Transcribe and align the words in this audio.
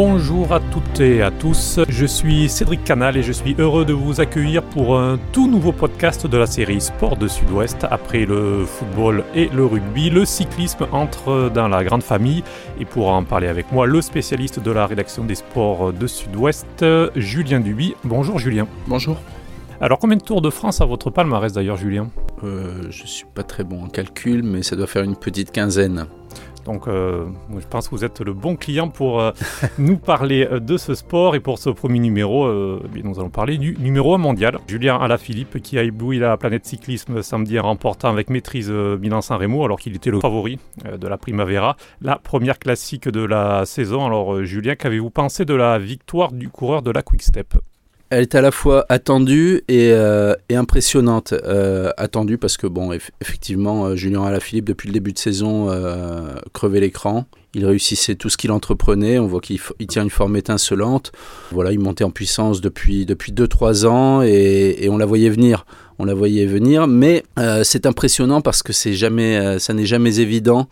Bonjour 0.00 0.52
à 0.52 0.60
toutes 0.60 1.00
et 1.00 1.22
à 1.22 1.32
tous, 1.32 1.80
je 1.88 2.06
suis 2.06 2.48
Cédric 2.48 2.84
Canal 2.84 3.16
et 3.16 3.24
je 3.24 3.32
suis 3.32 3.56
heureux 3.58 3.84
de 3.84 3.92
vous 3.92 4.20
accueillir 4.20 4.62
pour 4.62 4.96
un 4.96 5.18
tout 5.32 5.50
nouveau 5.50 5.72
podcast 5.72 6.24
de 6.24 6.36
la 6.38 6.46
série 6.46 6.80
Sport 6.80 7.16
de 7.16 7.26
Sud-Ouest. 7.26 7.84
Après 7.90 8.24
le 8.24 8.64
football 8.64 9.24
et 9.34 9.48
le 9.48 9.66
rugby, 9.66 10.08
le 10.08 10.24
cyclisme 10.24 10.86
entre 10.92 11.50
dans 11.52 11.66
la 11.66 11.82
grande 11.82 12.04
famille 12.04 12.44
et 12.78 12.84
pour 12.84 13.08
en 13.08 13.24
parler 13.24 13.48
avec 13.48 13.72
moi, 13.72 13.88
le 13.88 14.00
spécialiste 14.00 14.60
de 14.60 14.70
la 14.70 14.86
rédaction 14.86 15.24
des 15.24 15.34
sports 15.34 15.92
de 15.92 16.06
Sud-Ouest, 16.06 16.84
Julien 17.16 17.58
Duby. 17.58 17.96
Bonjour 18.04 18.38
Julien. 18.38 18.68
Bonjour. 18.86 19.16
Alors 19.80 19.98
combien 19.98 20.16
de 20.16 20.22
Tours 20.22 20.42
de 20.42 20.50
France 20.50 20.80
à 20.80 20.84
votre 20.84 21.10
palmarès 21.10 21.52
d'ailleurs 21.52 21.76
Julien? 21.76 22.08
Euh, 22.44 22.86
Je 22.90 23.04
suis 23.04 23.26
pas 23.34 23.42
très 23.42 23.64
bon 23.64 23.82
en 23.82 23.88
calcul 23.88 24.44
mais 24.44 24.62
ça 24.62 24.76
doit 24.76 24.86
faire 24.86 25.02
une 25.02 25.16
petite 25.16 25.50
quinzaine. 25.50 26.06
Donc 26.68 26.86
euh, 26.86 27.24
je 27.58 27.66
pense 27.66 27.88
que 27.88 27.94
vous 27.94 28.04
êtes 28.04 28.20
le 28.20 28.34
bon 28.34 28.54
client 28.54 28.90
pour 28.90 29.22
euh, 29.22 29.32
nous 29.78 29.96
parler 29.96 30.46
euh, 30.52 30.60
de 30.60 30.76
ce 30.76 30.94
sport. 30.94 31.34
Et 31.34 31.40
pour 31.40 31.58
ce 31.58 31.70
premier 31.70 31.98
numéro, 31.98 32.46
nous 32.48 33.18
allons 33.18 33.30
parler 33.30 33.56
du 33.56 33.74
numéro 33.78 34.14
1 34.14 34.18
mondial. 34.18 34.58
Julien 34.68 34.98
Alaphilippe 34.98 35.62
qui 35.62 35.78
a 35.78 35.82
ébloui 35.82 36.18
la 36.18 36.36
planète 36.36 36.66
cyclisme 36.66 37.22
samedi 37.22 37.58
en 37.58 37.62
remportant 37.62 38.10
avec 38.10 38.28
maîtrise 38.28 38.70
Milan-San 38.70 39.40
Remo 39.40 39.64
alors 39.64 39.80
qu'il 39.80 39.96
était 39.96 40.10
le 40.10 40.20
favori 40.20 40.58
de 40.84 41.08
la 41.08 41.16
Primavera. 41.16 41.76
La 42.02 42.16
première 42.16 42.58
classique 42.58 43.08
de 43.08 43.24
la 43.24 43.64
saison. 43.64 44.04
Alors 44.04 44.44
Julien, 44.44 44.74
qu'avez-vous 44.74 45.10
pensé 45.10 45.46
de 45.46 45.54
la 45.54 45.78
victoire 45.78 46.32
du 46.32 46.50
coureur 46.50 46.82
de 46.82 46.90
la 46.90 47.02
Quick 47.02 47.22
Step? 47.22 47.54
Elle 48.10 48.22
est 48.22 48.34
à 48.34 48.40
la 48.40 48.50
fois 48.50 48.86
attendue 48.88 49.62
et, 49.68 49.90
euh, 49.92 50.34
impressionnante. 50.50 51.32
Euh, 51.32 51.90
attendue 51.96 52.38
parce 52.38 52.56
que, 52.56 52.66
bon, 52.66 52.92
effectivement, 53.20 53.86
euh, 53.86 53.96
Julien 53.96 54.24
Alaphilippe, 54.24 54.64
depuis 54.64 54.88
le 54.88 54.94
début 54.94 55.12
de 55.12 55.18
saison, 55.18 55.68
crevait 56.52 56.80
l'écran. 56.80 57.26
Il 57.54 57.66
réussissait 57.66 58.14
tout 58.14 58.28
ce 58.28 58.36
qu'il 58.36 58.52
entreprenait. 58.52 59.18
On 59.18 59.26
voit 59.26 59.40
qu'il 59.40 59.60
tient 59.88 60.02
une 60.02 60.10
forme 60.10 60.36
étincelante. 60.36 61.12
Voilà, 61.50 61.72
il 61.72 61.80
montait 61.80 62.04
en 62.04 62.10
puissance 62.10 62.60
depuis 62.60 63.04
2-3 63.04 63.06
depuis 63.06 63.86
ans 63.86 64.22
et, 64.22 64.88
on 64.90 64.96
la 64.96 65.06
voyait 65.06 65.30
venir. 65.30 65.66
On 65.98 66.04
la 66.04 66.14
voyait 66.14 66.46
venir, 66.46 66.86
mais 66.86 67.24
c'est 67.64 67.86
impressionnant 67.86 68.40
parce 68.40 68.62
que 68.62 68.72
jamais, 68.94 69.58
ça 69.58 69.74
n'est 69.74 69.86
jamais 69.86 70.20
évident 70.20 70.68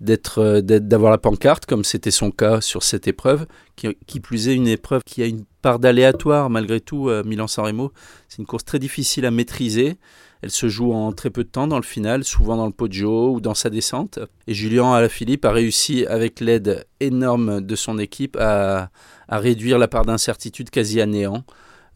d'être 0.00 0.60
d'avoir 0.60 1.10
la 1.10 1.18
pancarte 1.18 1.64
comme 1.64 1.84
c'était 1.84 2.10
son 2.10 2.30
cas 2.30 2.60
sur 2.60 2.82
cette 2.82 3.08
épreuve 3.08 3.46
qui, 3.76 4.20
plus 4.20 4.48
est 4.48 4.54
une 4.54 4.68
épreuve 4.68 5.02
qui 5.04 5.22
a 5.22 5.26
une 5.26 5.44
part 5.62 5.78
d'aléatoire 5.78 6.50
malgré 6.50 6.80
tout 6.80 7.08
euh, 7.08 7.22
Milan-San 7.24 7.64
Remo 7.64 7.92
c'est 8.28 8.38
une 8.38 8.46
course 8.46 8.64
très 8.64 8.78
difficile 8.78 9.24
à 9.26 9.30
maîtriser. 9.30 9.96
Elle 10.42 10.50
se 10.50 10.68
joue 10.68 10.92
en 10.92 11.12
très 11.12 11.30
peu 11.30 11.44
de 11.44 11.48
temps 11.48 11.66
dans 11.66 11.78
le 11.78 11.82
final 11.82 12.24
souvent 12.24 12.56
dans 12.56 12.66
le 12.66 12.72
podio 12.72 13.32
ou 13.32 13.40
dans 13.40 13.54
sa 13.54 13.70
descente. 13.70 14.18
Et 14.46 14.52
Julien 14.52 14.92
Alaphilippe 14.92 15.46
a 15.46 15.50
réussi 15.50 16.04
avec 16.06 16.40
l'aide 16.40 16.86
énorme 17.00 17.62
de 17.62 17.74
son 17.74 17.98
équipe 17.98 18.36
à, 18.38 18.90
réduire 19.30 19.78
la 19.78 19.88
part 19.88 20.04
d'incertitude 20.04 20.68
quasi 20.68 21.00
à 21.00 21.06
néant. 21.06 21.42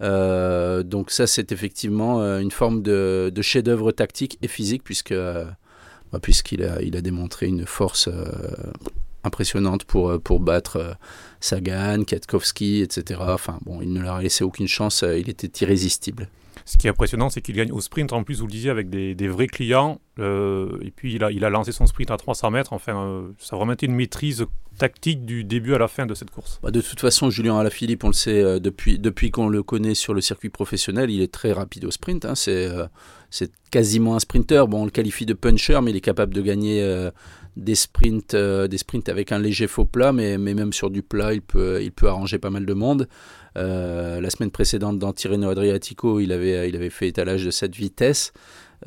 Euh, 0.02 0.82
donc 0.82 1.10
ça 1.10 1.26
c'est 1.26 1.52
effectivement 1.52 2.22
euh, 2.22 2.40
une 2.40 2.50
forme 2.50 2.80
de 2.80 3.42
chef-d'œuvre 3.42 3.92
tactique 3.92 4.38
et 4.40 4.48
physique 4.48 4.82
puisque 4.82 5.14
bah, 6.12 6.18
puisqu'il 6.20 6.64
a, 6.64 6.82
il 6.82 6.96
a 6.96 7.00
démontré 7.00 7.46
une 7.46 7.66
force 7.66 8.08
euh, 8.08 8.24
impressionnante 9.24 9.84
pour, 9.84 10.10
euh, 10.10 10.18
pour 10.18 10.40
battre 10.40 10.76
euh, 10.76 10.92
Sagan, 11.40 12.04
Katkowski, 12.04 12.82
etc. 12.82 13.20
Enfin, 13.22 13.58
bon, 13.64 13.80
il 13.80 13.92
ne 13.92 14.00
leur 14.00 14.16
a 14.16 14.22
laissé 14.22 14.44
aucune 14.44 14.68
chance, 14.68 15.02
il 15.02 15.28
était 15.28 15.64
irrésistible. 15.64 16.28
Ce 16.66 16.76
qui 16.76 16.86
est 16.86 16.90
impressionnant, 16.90 17.30
c'est 17.30 17.40
qu'il 17.40 17.56
gagne 17.56 17.72
au 17.72 17.80
sprint, 17.80 18.12
en 18.12 18.22
plus, 18.22 18.40
vous 18.40 18.46
le 18.46 18.52
disiez, 18.52 18.70
avec 18.70 18.90
des, 18.90 19.14
des 19.14 19.28
vrais 19.28 19.46
clients. 19.46 20.00
et 20.18 20.92
puis, 20.94 21.14
il 21.14 21.24
a, 21.24 21.32
il 21.32 21.44
a 21.44 21.50
lancé 21.50 21.72
son 21.72 21.86
sprint 21.86 22.10
à 22.10 22.16
300 22.16 22.50
mètres. 22.50 22.72
Enfin, 22.72 23.24
ça 23.38 23.56
a 23.56 23.58
vraiment 23.58 23.72
été 23.72 23.86
une 23.86 23.94
maîtrise 23.94 24.46
tactique 24.80 25.26
du 25.26 25.44
début 25.44 25.74
à 25.74 25.78
la 25.78 25.88
fin 25.88 26.06
de 26.06 26.14
cette 26.14 26.30
course 26.30 26.58
bah 26.62 26.70
De 26.70 26.80
toute 26.80 27.00
façon, 27.00 27.28
Julien 27.28 27.58
Alaphilippe, 27.58 28.02
on 28.02 28.08
le 28.08 28.14
sait 28.14 28.42
euh, 28.42 28.58
depuis, 28.58 28.98
depuis 28.98 29.30
qu'on 29.30 29.48
le 29.48 29.62
connaît 29.62 29.94
sur 29.94 30.14
le 30.14 30.22
circuit 30.22 30.48
professionnel, 30.48 31.10
il 31.10 31.20
est 31.20 31.30
très 31.32 31.52
rapide 31.52 31.84
au 31.84 31.90
sprint. 31.90 32.24
Hein, 32.24 32.34
c'est, 32.34 32.68
c'est 33.30 33.50
quasiment 33.70 34.16
un 34.16 34.18
sprinter. 34.18 34.66
Bon, 34.68 34.82
on 34.82 34.84
le 34.84 34.90
qualifie 34.90 35.26
de 35.26 35.34
puncher, 35.34 35.80
mais 35.82 35.90
il 35.90 35.96
est 35.96 36.00
capable 36.00 36.34
de 36.34 36.42
gagner 36.42 36.82
euh, 36.82 37.10
des, 37.56 37.74
sprints, 37.74 38.34
des 38.34 38.78
sprints 38.78 39.08
avec 39.08 39.32
un 39.32 39.38
léger 39.38 39.66
faux 39.66 39.84
plat, 39.84 40.12
mais, 40.12 40.38
même 40.38 40.72
sur 40.72 40.90
du 40.90 41.02
plat, 41.02 41.32
il 41.34 41.42
peut, 41.42 41.82
il 41.82 41.92
peut 41.92 42.08
arranger 42.08 42.38
pas 42.38 42.50
mal 42.50 42.66
de 42.66 42.74
monde. 42.74 43.08
la 43.54 44.30
semaine 44.30 44.50
précédente, 44.50 44.98
dans 44.98 45.12
Tirreno 45.12 45.48
Adriatico, 45.50 46.20
il 46.20 46.32
avait, 46.32 46.68
il 46.68 46.76
avait 46.76 46.90
fait 46.90 47.08
étalage 47.08 47.44
de 47.44 47.50
cette 47.50 47.74
vitesse. 47.74 48.32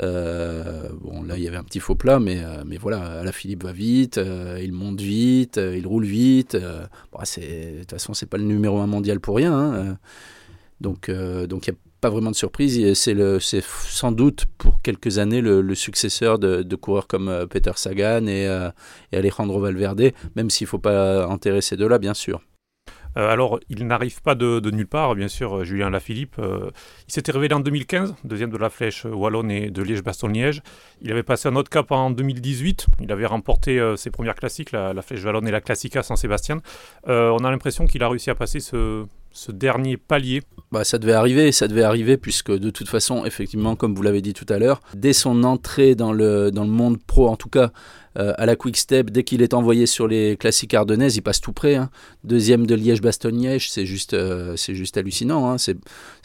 Euh, 0.02 0.90
bon, 1.02 1.24
là, 1.24 1.38
il 1.38 1.44
y 1.44 1.48
avait 1.48 1.58
un 1.58 1.64
petit 1.64 1.80
faux 1.80 1.96
plat, 1.96 2.20
mais, 2.20 2.44
euh, 2.44 2.64
mais 2.66 2.78
voilà, 2.78 3.24
la 3.24 3.32
Philippe 3.32 3.64
va 3.64 3.72
vite, 3.72 4.18
euh, 4.18 4.60
il 4.62 4.72
monte 4.74 5.02
vite, 5.02 5.58
il 5.58 5.86
roule 5.86 6.06
vite. 6.06 6.58
Bon, 7.12 7.20
de 7.20 7.80
toute 7.80 7.92
façon, 7.92 8.14
c'est 8.14 8.26
pas 8.26 8.38
le 8.38 8.44
numéro 8.44 8.80
un 8.80 8.88
mondial 8.88 9.20
pour 9.20 9.36
rien. 9.36 9.54
Hein, 9.54 9.98
donc, 10.82 11.12
donc 11.12 11.70
a 11.70 11.74
pas 12.04 12.10
vraiment 12.10 12.32
de 12.32 12.36
surprise. 12.36 12.94
C'est 12.94 13.64
sans 13.64 14.12
doute 14.12 14.46
pour 14.58 14.82
quelques 14.82 15.20
années 15.20 15.40
le, 15.40 15.74
successeur 15.74 16.38
de, 16.38 16.76
coureurs 16.76 17.08
comme 17.08 17.48
Peter 17.50 17.72
Sagan 17.76 18.28
et, 18.28 18.44
et 19.12 19.18
Alejandro 19.18 19.62
Valverde, 19.62 20.12
même 20.36 20.50
s'il 20.50 20.66
ne 20.66 20.70
faut 20.70 20.80
pas 20.80 21.26
enterrer 21.28 21.62
ces 21.62 21.78
deux-là, 21.78 22.00
bien 22.00 22.14
sûr. 22.14 22.42
Euh, 23.18 23.30
alors, 23.30 23.60
il 23.70 23.86
n'arrive 23.86 24.22
pas 24.22 24.36
de, 24.36 24.70
nulle 24.72 24.88
part, 24.88 25.16
bien 25.16 25.28
sûr, 25.28 25.58
euh, 25.58 25.64
Julien 25.64 25.90
Lafilippe. 25.90 26.36
Euh, 26.40 26.72
il 27.08 27.14
s'était 27.14 27.32
révélé 27.32 27.54
en 27.54 27.60
2015, 27.60 28.16
deuxième 28.24 28.50
de 28.50 28.58
la 28.58 28.70
flèche 28.70 29.06
wallonne 29.06 29.52
et 29.52 29.70
de 29.70 29.82
Liège-Bastogne-Liège. 29.84 30.62
Il 31.02 31.12
avait 31.12 31.24
passé 31.24 31.48
un 31.48 31.56
autre 31.56 31.70
cap 31.70 31.92
en 31.92 32.10
2018. 32.10 32.88
Il 33.02 33.12
avait 33.12 33.26
remporté 33.26 33.82
ses 33.98 34.10
premières 34.10 34.36
classiques, 34.36 34.72
la, 34.72 35.02
flèche 35.02 35.24
wallonne 35.24 35.48
et 35.48 35.52
la 35.52 35.62
Classica 35.62 36.02
San-Sébastien. 36.02 36.62
on 37.08 37.38
a 37.38 37.52
l'impression 37.52 37.86
qu'il 37.86 38.04
a 38.04 38.10
réussi 38.10 38.30
à 38.30 38.36
passer 38.36 38.60
ce, 38.60 39.06
dernier 39.52 39.98
palier. 39.98 40.42
Bah, 40.72 40.84
Ça 40.84 40.98
devait 40.98 41.14
arriver, 41.14 41.52
ça 41.52 41.68
devait 41.68 41.84
arriver, 41.84 42.18
puisque 42.18 42.52
de 42.52 42.70
toute 42.70 42.90
façon, 42.90 43.26
effectivement, 43.26 43.76
comme 43.76 43.94
vous 43.96 44.02
l'avez 44.02 44.22
dit 44.22 44.34
tout 44.34 44.46
à 44.50 44.58
l'heure, 44.58 44.82
dès 44.96 45.14
son 45.14 45.44
entrée 45.44 45.96
dans 45.96 46.12
le, 46.12 46.52
dans 46.52 46.64
le 46.64 46.70
monde 46.70 46.98
pro, 47.02 47.30
en 47.30 47.36
tout 47.36 47.50
cas, 47.50 47.72
euh, 48.18 48.34
à 48.38 48.46
la 48.46 48.56
Quick 48.56 48.78
Step, 48.78 49.10
dès 49.10 49.24
qu'il 49.24 49.42
est 49.42 49.54
envoyé 49.54 49.86
sur 49.86 50.08
les 50.08 50.38
classiques 50.38 50.74
ardennaises, 50.74 51.16
il 51.16 51.22
passe 51.22 51.42
tout 51.42 51.54
près. 51.54 51.76
Hein. 51.76 51.90
Deuxième 52.24 52.68
de 52.68 52.76
Liège-Bastogne-Liège, 52.76 53.72
c'est 53.72 53.86
juste, 53.86 54.14
euh, 54.14 54.56
juste 54.56 54.98
hallucinant. 54.98 55.50
Hein. 55.50 55.58
Ça 55.58 55.74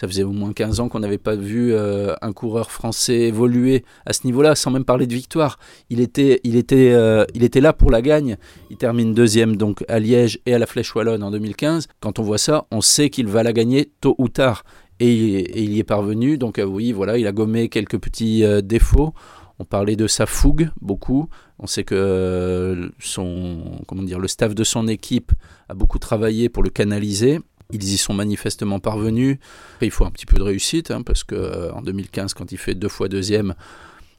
faisait 0.03 0.23
au 0.23 0.33
moins 0.33 0.53
15 0.53 0.81
ans 0.81 0.89
qu'on 0.89 1.01
n'avait 1.01 1.19
pas 1.19 1.37
vu 1.37 1.73
euh, 1.73 2.15
un 2.21 2.33
coureur 2.33 2.71
français 2.71 3.21
évoluer 3.21 3.85
à 4.05 4.13
ce 4.13 4.27
niveau-là, 4.27 4.55
sans 4.55 4.71
même 4.71 4.85
parler 4.85 5.07
de 5.07 5.15
victoire. 5.15 5.59
Il 5.89 6.01
était, 6.01 6.41
il, 6.45 6.57
était, 6.57 6.95
il 7.35 7.43
était 7.43 7.61
là 7.61 7.73
pour 7.73 7.91
la 7.91 8.03
gagne. 8.03 8.37
Il 8.71 8.77
termine 8.77 9.15
deuxième 9.15 9.57
donc 9.57 9.85
à 9.89 9.99
Liège 9.99 10.41
et 10.47 10.55
à 10.55 10.59
la 10.59 10.67
Flèche 10.67 10.95
Wallonne 10.95 11.23
en 11.23 11.31
2015. 11.31 11.89
Quand 12.01 12.19
on 12.19 12.23
voit 12.23 12.39
ça, 12.39 12.67
on 12.71 12.81
sait 12.81 13.11
qu'il 13.11 13.27
va 13.29 13.43
la 13.43 13.53
gagner 13.53 13.91
tôt 14.01 14.15
ou 14.19 14.29
tard. 14.29 14.65
Et, 15.01 15.07
et 15.07 15.63
il 15.63 15.73
y 15.73 15.79
est 15.79 15.85
parvenu. 15.85 16.39
Donc 16.39 16.61
oui, 16.65 16.93
voilà, 16.93 17.19
il 17.19 17.27
a 17.27 17.33
gommé 17.33 17.69
quelques 17.69 17.99
petits 17.99 18.45
défauts. 18.63 19.15
On 19.59 19.65
parlait 19.65 19.97
de 19.97 20.07
sa 20.07 20.27
fougue 20.27 20.71
beaucoup. 20.81 21.29
On 21.59 21.67
sait 21.67 21.85
que 21.85 21.95
euh, 21.95 22.89
son, 23.01 23.83
comment 23.89 24.03
dire, 24.03 24.21
le 24.21 24.29
staff 24.29 24.55
de 24.55 24.65
son 24.65 24.87
équipe 24.87 25.33
a 25.69 25.75
beaucoup 25.75 25.99
travaillé 25.99 26.49
pour 26.49 26.63
le 26.63 26.71
canaliser. 26.71 27.41
Ils 27.73 27.83
y 27.83 27.99
sont 27.99 28.15
manifestement 28.15 28.79
parvenus. 28.79 29.39
il 29.83 29.91
faut 29.91 30.05
un 30.05 30.11
petit 30.11 30.27
peu 30.27 30.39
de 30.39 30.43
réussite, 30.43 30.91
hein, 30.91 31.03
parce 31.03 31.25
qu'en 31.25 31.37
euh, 31.37 31.71
en 31.73 31.83
2015, 31.83 32.35
quand 32.35 32.53
il 32.53 32.57
fait 32.57 32.75
deux 32.75 32.89
fois 32.89 33.09
deuxième, 33.09 33.55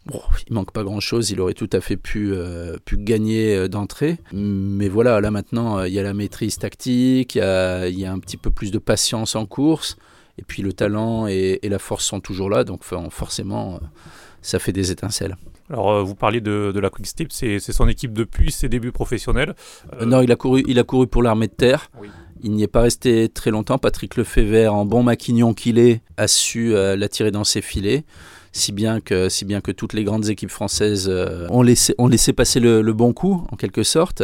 bon, 0.05 0.21
il 0.47 0.53
manque 0.53 0.73
pas 0.73 0.83
grand-chose. 0.83 1.31
Il 1.31 1.39
aurait 1.39 1.53
tout 1.53 1.69
à 1.71 1.79
fait 1.79 1.97
pu, 1.97 2.31
euh, 2.33 2.75
pu 2.83 2.97
gagner 2.97 3.69
d'entrée. 3.69 4.17
Mais 4.33 4.89
voilà, 4.89 5.21
là 5.21 5.31
maintenant, 5.31 5.83
il 5.83 5.93
y 5.93 5.99
a 5.99 6.03
la 6.03 6.13
maîtrise 6.13 6.57
tactique, 6.57 7.35
il 7.35 7.39
y 7.99 8.05
a, 8.05 8.11
un 8.11 8.19
petit 8.19 8.37
peu 8.37 8.51
plus 8.51 8.71
de 8.71 8.77
patience 8.77 9.35
en 9.37 9.45
course. 9.45 9.95
Et 10.37 10.43
puis 10.43 10.61
le 10.61 10.73
talent 10.73 11.27
et 11.27 11.59
la 11.63 11.79
force 11.79 12.05
sont 12.05 12.19
toujours 12.19 12.49
là, 12.49 12.63
donc 12.63 12.83
forcément, 13.09 13.79
ça 14.41 14.59
fait 14.59 14.71
des 14.71 14.91
étincelles. 14.91 15.35
Alors, 15.69 15.91
euh, 15.91 16.03
vous 16.03 16.15
parliez 16.15 16.41
de, 16.41 16.77
la 16.79 16.89
Quick 16.89 17.05
Step, 17.05 17.31
c'est 17.31 17.59
son 17.59 17.87
équipe 17.87 18.13
depuis 18.13 18.51
ses 18.51 18.69
débuts 18.69 18.91
professionnels. 18.91 19.55
Euh, 20.01 20.05
non, 20.05 20.21
il 20.21 20.31
a 20.31 20.35
couru, 20.35 20.63
il 20.67 20.79
a 20.79 20.83
couru 20.83 21.07
pour 21.07 21.21
l'armée 21.21 21.47
de 21.47 21.53
terre. 21.53 21.91
Il 22.41 22.51
n'y 22.51 22.63
est 22.63 22.67
pas 22.67 22.81
resté 22.81 23.29
très 23.29 23.51
longtemps. 23.51 23.77
Patrick 23.77 24.15
Lefebvre, 24.15 24.73
en 24.73 24.85
bon 24.85 25.03
maquignon 25.03 25.53
qu'il 25.53 25.77
est, 25.77 26.01
a 26.17 26.27
su 26.27 26.73
euh, 26.73 26.95
l'attirer 26.95 27.31
dans 27.31 27.43
ses 27.43 27.61
filets. 27.61 28.03
Si 28.51 28.71
bien, 28.71 28.99
que, 28.99 29.29
si 29.29 29.45
bien 29.45 29.61
que 29.61 29.71
toutes 29.71 29.93
les 29.93 30.03
grandes 30.03 30.27
équipes 30.29 30.49
françaises 30.49 31.07
ont, 31.51 31.61
laissé, 31.61 31.93
ont 31.99 32.07
laissé 32.07 32.33
passer 32.33 32.59
le, 32.59 32.81
bon 32.93 33.13
coup, 33.13 33.45
en 33.51 33.55
quelque 33.55 33.83
sorte, 33.83 34.23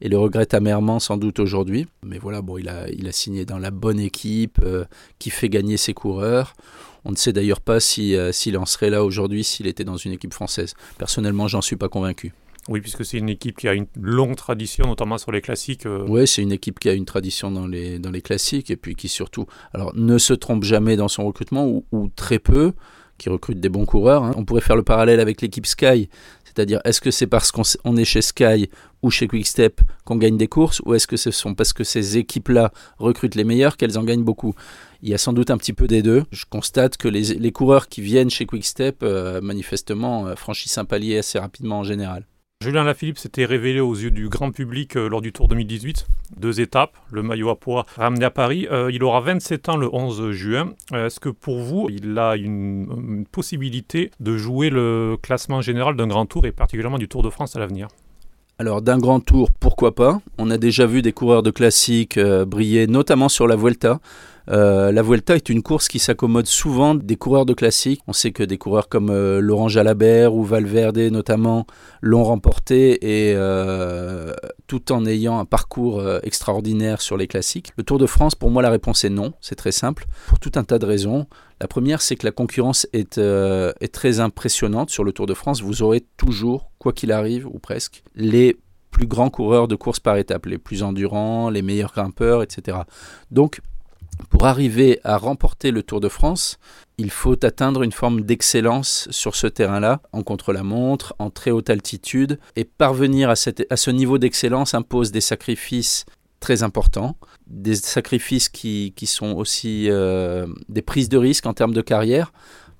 et 0.00 0.08
le 0.08 0.16
regrettent 0.16 0.54
amèrement 0.54 0.98
sans 0.98 1.18
doute 1.18 1.40
aujourd'hui. 1.40 1.86
Mais 2.02 2.16
voilà, 2.16 2.40
bon, 2.40 2.56
il 2.56 2.70
a, 2.70 2.88
il 2.88 3.06
a 3.06 3.12
signé 3.12 3.44
dans 3.44 3.58
la 3.58 3.70
bonne 3.70 4.00
équipe 4.00 4.64
qui 5.18 5.28
fait 5.28 5.50
gagner 5.50 5.76
ses 5.76 5.92
coureurs. 5.92 6.54
On 7.06 7.12
ne 7.12 7.16
sait 7.16 7.32
d'ailleurs 7.32 7.60
pas 7.60 7.78
euh, 7.98 8.32
s'il 8.32 8.58
en 8.58 8.66
serait 8.66 8.90
là 8.90 9.04
aujourd'hui 9.04 9.44
s'il 9.44 9.68
était 9.68 9.84
dans 9.84 9.96
une 9.96 10.10
équipe 10.10 10.34
française. 10.34 10.74
Personnellement, 10.98 11.46
j'en 11.46 11.62
suis 11.62 11.76
pas 11.76 11.88
convaincu. 11.88 12.32
Oui, 12.68 12.80
puisque 12.80 13.04
c'est 13.04 13.18
une 13.18 13.28
équipe 13.28 13.58
qui 13.58 13.68
a 13.68 13.74
une 13.74 13.86
longue 14.00 14.34
tradition, 14.34 14.86
notamment 14.86 15.16
sur 15.16 15.30
les 15.30 15.40
classiques. 15.40 15.86
Euh. 15.86 16.04
Oui, 16.08 16.26
c'est 16.26 16.42
une 16.42 16.50
équipe 16.50 16.80
qui 16.80 16.88
a 16.88 16.94
une 16.94 17.04
tradition 17.04 17.52
dans 17.52 17.68
les, 17.68 18.00
dans 18.00 18.10
les 18.10 18.22
classiques 18.22 18.72
et 18.72 18.76
puis 18.76 18.96
qui 18.96 19.06
surtout 19.06 19.46
alors, 19.72 19.92
ne 19.94 20.18
se 20.18 20.32
trompe 20.32 20.64
jamais 20.64 20.96
dans 20.96 21.06
son 21.06 21.24
recrutement 21.24 21.84
ou, 21.92 22.10
très 22.16 22.40
peu, 22.40 22.72
qui 23.18 23.28
recrute 23.28 23.60
des 23.60 23.68
bons 23.68 23.86
coureurs. 23.86 24.24
Hein. 24.24 24.32
On 24.36 24.44
pourrait 24.44 24.60
faire 24.60 24.74
le 24.74 24.82
parallèle 24.82 25.20
avec 25.20 25.40
l'équipe 25.42 25.66
Sky, 25.66 26.08
C'est-à-dire, 26.56 26.80
est-ce 26.84 27.02
que 27.02 27.10
c'est 27.10 27.26
parce 27.26 27.52
qu'on 27.52 27.96
est 27.96 28.04
chez 28.06 28.22
Sky 28.22 28.70
ou 29.02 29.10
chez 29.10 29.28
Quickstep 29.28 29.82
qu'on 30.06 30.16
gagne 30.16 30.38
des 30.38 30.48
courses, 30.48 30.80
ou 30.86 30.94
est-ce 30.94 31.06
que 31.06 31.18
ce 31.18 31.30
sont 31.30 31.54
parce 31.54 31.74
que 31.74 31.84
ces 31.84 32.16
équipes-là 32.16 32.72
recrutent 32.96 33.34
les 33.34 33.44
meilleurs 33.44 33.76
qu'elles 33.76 33.98
en 33.98 34.04
gagnent 34.04 34.24
beaucoup? 34.24 34.54
Il 35.02 35.10
y 35.10 35.14
a 35.14 35.18
sans 35.18 35.34
doute 35.34 35.50
un 35.50 35.58
petit 35.58 35.74
peu 35.74 35.86
des 35.86 36.00
deux. 36.00 36.24
Je 36.30 36.46
constate 36.48 36.96
que 36.96 37.08
les, 37.08 37.52
coureurs 37.52 37.88
qui 37.88 38.00
viennent 38.00 38.30
chez 38.30 38.46
Quickstep, 38.46 39.02
euh, 39.02 39.42
manifestement, 39.42 40.28
euh, 40.28 40.34
franchissent 40.34 40.78
un 40.78 40.86
palier 40.86 41.18
assez 41.18 41.38
rapidement 41.38 41.80
en 41.80 41.84
général. 41.84 42.24
Julien 42.62 42.84
Lafilippe 42.84 43.18
s'était 43.18 43.44
révélé 43.44 43.80
aux 43.80 43.94
yeux 43.94 44.10
du 44.10 44.30
grand 44.30 44.50
public 44.50 44.96
euh, 44.96 45.10
lors 45.10 45.20
du 45.20 45.30
Tour 45.30 45.46
2018. 45.46 46.06
Deux 46.38 46.62
étapes, 46.62 46.96
le 47.12 47.22
maillot 47.22 47.50
à 47.50 47.56
poids 47.56 47.84
ramené 47.96 48.24
à 48.24 48.30
Paris. 48.30 48.66
Euh, 48.72 48.90
il 48.90 49.04
aura 49.04 49.20
27 49.20 49.68
ans 49.68 49.76
le 49.76 49.94
11 49.94 50.30
juin. 50.30 50.72
Euh, 50.94 51.06
est-ce 51.06 51.20
que 51.20 51.28
pour 51.28 51.58
vous, 51.58 51.88
il 51.90 52.18
a 52.18 52.34
une, 52.34 53.26
possibilité 53.30 54.10
de 54.20 54.38
jouer 54.38 54.70
le 54.70 55.18
classement 55.20 55.60
général 55.60 55.96
d'un 55.96 56.06
grand 56.06 56.24
tour 56.24 56.46
et 56.46 56.52
particulièrement 56.52 56.96
du 56.96 57.08
Tour 57.08 57.22
de 57.22 57.28
France 57.28 57.56
à 57.56 57.58
l'avenir? 57.58 57.88
Alors 58.58 58.80
d'un 58.80 58.96
grand 58.96 59.20
tour, 59.20 59.50
pourquoi 59.60 59.94
pas? 59.94 60.22
On 60.38 60.50
a 60.50 60.56
déjà 60.56 60.86
vu 60.86 61.02
des 61.02 61.12
coureurs 61.12 61.42
de 61.42 61.50
classique 61.50 62.18
briller, 62.18 62.86
notamment 62.86 63.28
sur 63.28 63.46
la 63.46 63.54
Vuelta. 63.54 64.00
Euh, 64.48 64.92
la 64.92 65.02
Vuelta 65.02 65.34
est 65.34 65.48
une 65.48 65.62
course 65.62 65.88
qui 65.88 65.98
s'accommode 65.98 66.46
souvent 66.46 66.94
des 66.94 67.16
coureurs 67.16 67.46
de 67.46 67.54
classique. 67.54 68.00
On 68.06 68.12
sait 68.12 68.32
que 68.32 68.42
des 68.42 68.58
coureurs 68.58 68.88
comme 68.88 69.10
euh, 69.10 69.40
Laurent 69.40 69.68
Jalabert 69.68 70.34
ou 70.34 70.44
Valverde 70.44 70.98
notamment 70.98 71.66
l'ont 72.00 72.24
remporté 72.24 73.28
et 73.28 73.34
euh, 73.34 74.32
tout 74.66 74.92
en 74.92 75.04
ayant 75.06 75.38
un 75.38 75.44
parcours 75.44 76.04
extraordinaire 76.22 77.00
sur 77.00 77.16
les 77.16 77.26
classiques. 77.26 77.72
Le 77.76 77.84
Tour 77.84 77.98
de 77.98 78.06
France, 78.06 78.34
pour 78.34 78.50
moi, 78.50 78.62
la 78.62 78.70
réponse 78.70 79.04
est 79.04 79.10
non. 79.10 79.32
C'est 79.40 79.56
très 79.56 79.72
simple 79.72 80.06
pour 80.26 80.38
tout 80.38 80.52
un 80.54 80.64
tas 80.64 80.78
de 80.78 80.86
raisons. 80.86 81.26
La 81.60 81.68
première, 81.68 82.02
c'est 82.02 82.16
que 82.16 82.26
la 82.26 82.32
concurrence 82.32 82.86
est, 82.92 83.18
est 83.18 83.94
très 83.94 84.20
impressionnante 84.20 84.90
sur 84.90 85.04
le 85.04 85.12
Tour 85.12 85.26
de 85.26 85.34
France. 85.34 85.62
Vous 85.62 85.82
aurez 85.82 86.04
toujours, 86.16 86.70
quoi 86.78 86.92
qu'il 86.92 87.12
arrive, 87.12 87.46
ou 87.46 87.58
presque, 87.58 88.02
les 88.14 88.56
plus 88.90 89.06
grands 89.06 89.30
coureurs 89.30 89.68
de 89.68 89.76
course 89.76 90.00
par 90.00 90.16
étapes, 90.16 90.46
les 90.46 90.58
plus 90.58 90.82
endurants, 90.82 91.50
les 91.50 91.62
meilleurs 91.62 91.92
grimpeurs, 91.92 92.42
etc. 92.42 92.78
Donc, 93.30 93.60
pour 94.30 94.46
arriver 94.46 95.00
à 95.04 95.16
remporter 95.16 95.70
le 95.70 95.82
Tour 95.82 96.00
de 96.00 96.08
France, 96.08 96.58
il 96.98 97.10
faut 97.10 97.44
atteindre 97.44 97.82
une 97.82 97.92
forme 97.92 98.22
d'excellence 98.22 99.08
sur 99.10 99.36
ce 99.36 99.46
terrain-là, 99.46 100.00
en 100.12 100.22
contre-la-montre, 100.22 101.14
en 101.18 101.30
très 101.30 101.50
haute 101.50 101.70
altitude, 101.70 102.38
et 102.56 102.64
parvenir 102.64 103.30
à, 103.30 103.36
ce 103.36 103.90
niveau 103.90 104.18
d'excellence 104.18 104.74
impose 104.74 105.12
des 105.12 105.20
sacrifices 105.20 106.06
très 106.40 106.62
importants, 106.62 107.16
des 107.46 107.74
sacrifices 107.74 108.48
qui, 108.48 108.92
sont 109.04 109.32
aussi 109.32 109.90
euh, 109.90 110.46
des 110.68 110.82
prises 110.82 111.08
de 111.08 111.18
risque 111.18 111.46
en 111.46 111.54
termes 111.54 111.74
de 111.74 111.82
carrière 111.82 112.32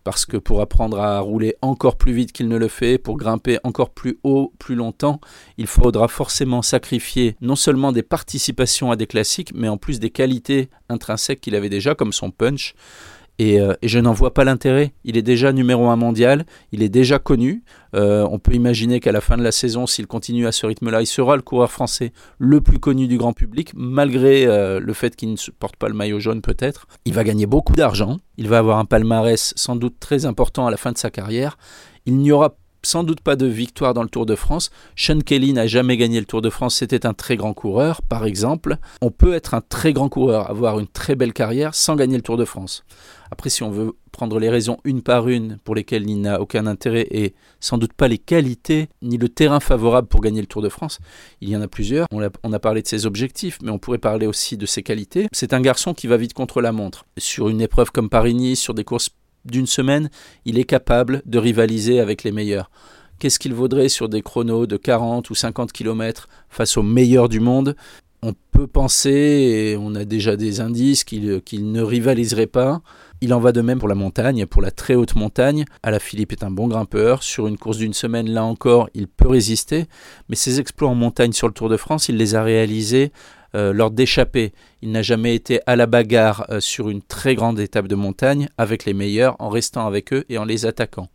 parce 0.07 0.25
que 0.25 0.37
pour 0.37 0.61
apprendre 0.61 1.01
à 1.01 1.19
rouler 1.19 1.57
encore 1.63 1.97
plus 1.97 2.13
vite 2.13 2.31
qu'il 2.31 2.47
ne 2.47 2.57
le 2.57 2.69
fait, 2.69 2.97
pour 2.97 3.17
grimper 3.17 3.59
encore 3.65 3.91
plus 3.91 4.21
haut, 4.23 4.53
plus 4.61 4.77
longtemps, 4.77 5.21
il 5.59 5.67
faudra 5.67 6.07
forcément 6.07 6.63
sacrifier 6.63 7.35
non 7.41 7.57
seulement 7.57 7.91
des 7.91 8.05
participations 8.05 8.93
à 8.93 8.97
des 8.97 9.09
classiques, 9.09 9.51
mais 9.53 9.67
en 9.67 9.79
plus 9.79 9.99
des 9.99 10.11
qualités 10.11 10.71
intrinsèques 10.89 11.41
qu'il 11.41 11.57
avait 11.57 11.69
déjà, 11.69 11.97
comme 11.97 12.13
son 12.13 12.31
punch, 12.31 12.77
euh, 13.41 13.75
et, 13.83 13.89
je 13.89 13.99
n'en 13.99 14.13
vois 14.13 14.33
pas 14.33 14.45
l'intérêt. 14.45 14.93
Il 15.05 15.17
est 15.17 15.23
déjà 15.23 15.53
numéro 15.53 15.89
un 15.89 15.97
mondial, 15.97 16.47
il 16.73 16.83
est 16.83 16.89
déjà 16.89 17.19
connu. 17.19 17.63
Euh, 17.95 18.27
on 18.31 18.39
peut 18.39 18.53
imaginer 18.53 19.01
qu'à 19.01 19.13
la 19.13 19.21
fin 19.21 19.37
de 19.37 19.43
la 19.43 19.53
saison, 19.53 19.87
s'il 19.87 20.07
continue 20.07 20.47
à 20.47 20.53
ce 20.53 20.67
rythme-là, 20.67 21.03
il 21.03 21.07
sera 21.07 21.37
le 21.37 21.43
coureur 21.43 21.71
français 21.71 22.13
le 22.39 22.61
plus 22.61 22.79
connu 22.79 23.07
du 23.07 23.19
grand 23.19 23.33
public, 23.33 23.73
malgré 23.75 24.47
euh, 24.47 24.81
le 24.81 24.93
fait 24.93 25.17
qu'il 25.17 25.31
ne 25.31 25.37
porte 25.59 25.77
pas 25.77 25.89
le 25.89 25.95
maillot 25.95 26.21
jaune 26.21 26.41
peut-être. 26.41 26.87
Il 27.05 27.15
va 27.15 27.25
gagner 27.25 27.47
beaucoup 27.47 27.75
d'argent, 27.75 28.19
il 28.37 28.49
va 28.49 28.59
avoir 28.59 28.79
un 28.79 28.85
palmarès 28.85 29.53
sans 29.57 29.77
doute 29.77 29.97
très 30.01 30.27
important 30.27 30.67
à 30.67 30.71
la 30.71 30.77
fin 30.77 30.93
de 30.93 30.99
sa 30.99 31.11
carrière. 31.11 31.59
Il 32.07 32.17
n'y 32.19 32.33
aura 32.33 32.57
sans 32.87 33.03
doute 33.03 33.21
pas 33.21 33.37
de 33.37 33.47
victoire 33.47 33.95
dans 33.95 34.03
le 34.03 34.09
Tour 34.09 34.27
de 34.27 34.37
France. 34.37 34.71
Sean 34.95 35.19
Kelly 35.19 35.53
n'a 35.53 35.67
jamais 35.67 35.97
gagné 35.97 36.21
le 36.21 36.27
Tour 36.27 36.41
de 36.41 36.51
France, 36.51 36.77
c'était 36.77 37.05
un 37.05 37.15
très 37.15 37.37
grand 37.37 37.53
coureur, 37.53 38.01
par 38.01 38.25
exemple. 38.25 38.77
On 39.03 39.11
peut 39.11 39.35
être 39.35 39.55
un 39.55 39.61
très 39.61 39.93
grand 39.93 40.09
coureur, 40.09 40.49
avoir 40.49 40.79
une 40.79 40.87
très 40.87 41.17
belle 41.17 41.33
carrière 41.33 41.75
sans 41.75 41.97
gagner 41.97 42.17
le 42.17 42.23
Tour 42.23 42.37
de 42.37 42.45
France. 42.45 42.85
Après, 43.31 43.51
si 43.51 43.65
on 43.65 43.71
veut 43.71 43.97
prendre 44.13 44.39
les 44.39 44.49
raisons 44.49 44.79
une 44.85 45.03
par 45.03 45.29
une 45.29 45.59
pour 45.65 45.75
lesquelles 45.75 46.09
il 46.09 46.21
n'a 46.21 46.41
aucun 46.41 46.67
intérêt 46.67 47.09
et 47.11 47.35
sans 47.59 47.77
doute 47.77 47.93
pas 47.93 48.07
les 48.07 48.19
qualités 48.19 48.89
ni 49.03 49.19
le 49.19 49.29
terrain 49.29 49.59
favorable 49.59 50.07
pour 50.07 50.21
gagner 50.21 50.41
le 50.41 50.47
Tour 50.47 50.63
de 50.63 50.69
France, 50.69 51.01
il 51.41 51.49
y 51.49 51.57
en 51.57 51.63
a 51.63 51.69
plusieurs. 51.69 52.07
On 52.13 52.53
a, 52.53 52.59
parlé 52.61 52.83
de 52.83 52.87
ses 52.87 53.05
objectifs, 53.05 53.59
mais 53.63 53.71
on 53.71 53.79
pourrait 53.79 53.99
parler 53.99 54.27
aussi 54.27 54.57
de 54.57 54.65
ses 54.65 54.83
qualités. 54.85 55.27
C'est 55.33 55.53
un 55.53 55.61
garçon 55.61 55.93
qui 55.93 56.07
va 56.07 56.17
vite 56.17 56.35
contre 56.35 56.61
la 56.61 56.71
montre. 56.71 57.05
Sur 57.19 57.49
une 57.49 57.61
épreuve 57.61 57.91
comme 57.91 58.09
Paris-Nice, 58.09 58.61
sur 58.61 58.75
des 58.75 58.85
courses 58.85 59.11
d'une 59.51 59.67
semaine, 59.67 60.11
il 60.45 60.59
est 60.59 60.65
capable 60.65 61.23
de 61.27 61.39
rivaliser 61.39 62.01
avec 62.01 62.25
les 62.25 62.33
meilleurs. 62.33 62.71
Qu'est-ce 63.19 63.39
qu'il 63.39 63.55
vaudrait 63.55 63.89
sur 63.89 64.09
des 64.09 64.21
chronos 64.21 64.67
de 64.67 64.77
40 64.77 65.31
ou 65.31 65.35
50 65.35 65.73
km 65.73 66.29
face 66.51 66.77
aux 66.77 66.83
meilleurs 66.83 67.29
du 67.29 67.41
monde? 67.41 67.75
On 68.23 68.35
peut 68.51 68.67
penser, 68.67 69.11
et 69.11 69.77
on 69.79 69.95
a 69.95 70.05
déjà 70.05 70.37
des 70.37 70.61
indices, 70.61 71.05
qu'il 71.05 71.41
ne 71.73 71.83
rivaliserait 71.83 72.47
pas. 72.47 72.81
Il 73.21 73.33
en 73.33 73.41
va 73.41 73.53
de 73.53 73.61
même 73.61 73.79
pour 73.79 73.89
la 73.89 73.95
montagne, 73.95 74.47
pour 74.47 74.61
la 74.61 74.71
très 74.71 74.95
haute 74.95 75.15
montagne. 75.15 75.65
Philippe 76.01 76.33
est 76.33 76.43
un 76.43 76.51
bon 76.51 76.67
grimpeur. 76.67 77.23
Sur 77.23 77.47
une 77.47 77.57
course 77.57 77.79
d'une 77.79 77.95
semaine, 77.95 78.29
là 78.29 78.45
encore, 78.45 78.89
il 78.95 79.07
peut 79.07 79.29
résister. 79.29 79.87
Mais 80.29 80.37
ses 80.37 80.61
exploits 80.61 80.89
en 80.89 80.95
montagne 80.95 81.33
sur 81.33 81.47
le 81.47 81.55
Tour 81.55 81.69
de 81.69 81.77
France, 81.77 82.09
il 82.09 82.17
les 82.17 82.35
a 82.35 82.43
réalisés 82.43 83.13
euh, 83.55 83.73
lors 83.73 83.91
d'échapper. 83.91 84.53
Il 84.83 84.93
n'a 84.93 85.03
jamais 85.03 85.35
été 85.35 85.61
à 85.67 85.77
la 85.77 85.87
bagarre 85.87 86.47
euh, 86.51 86.61
sur 86.61 86.91
une 86.91 87.03
très 87.03 87.35
grande 87.35 87.59
étape 87.59 87.89
de 87.89 87.95
montagne 87.95 88.49
avec 88.59 88.85
les 88.85 88.93
meilleurs 88.93 89.37
en 89.39 89.49
restant 89.49 89.87
avec 89.87 90.13
eux 90.13 90.25
et 90.29 90.39
en 90.39 90.45
les 90.45 90.67
attaquant. 90.67 91.09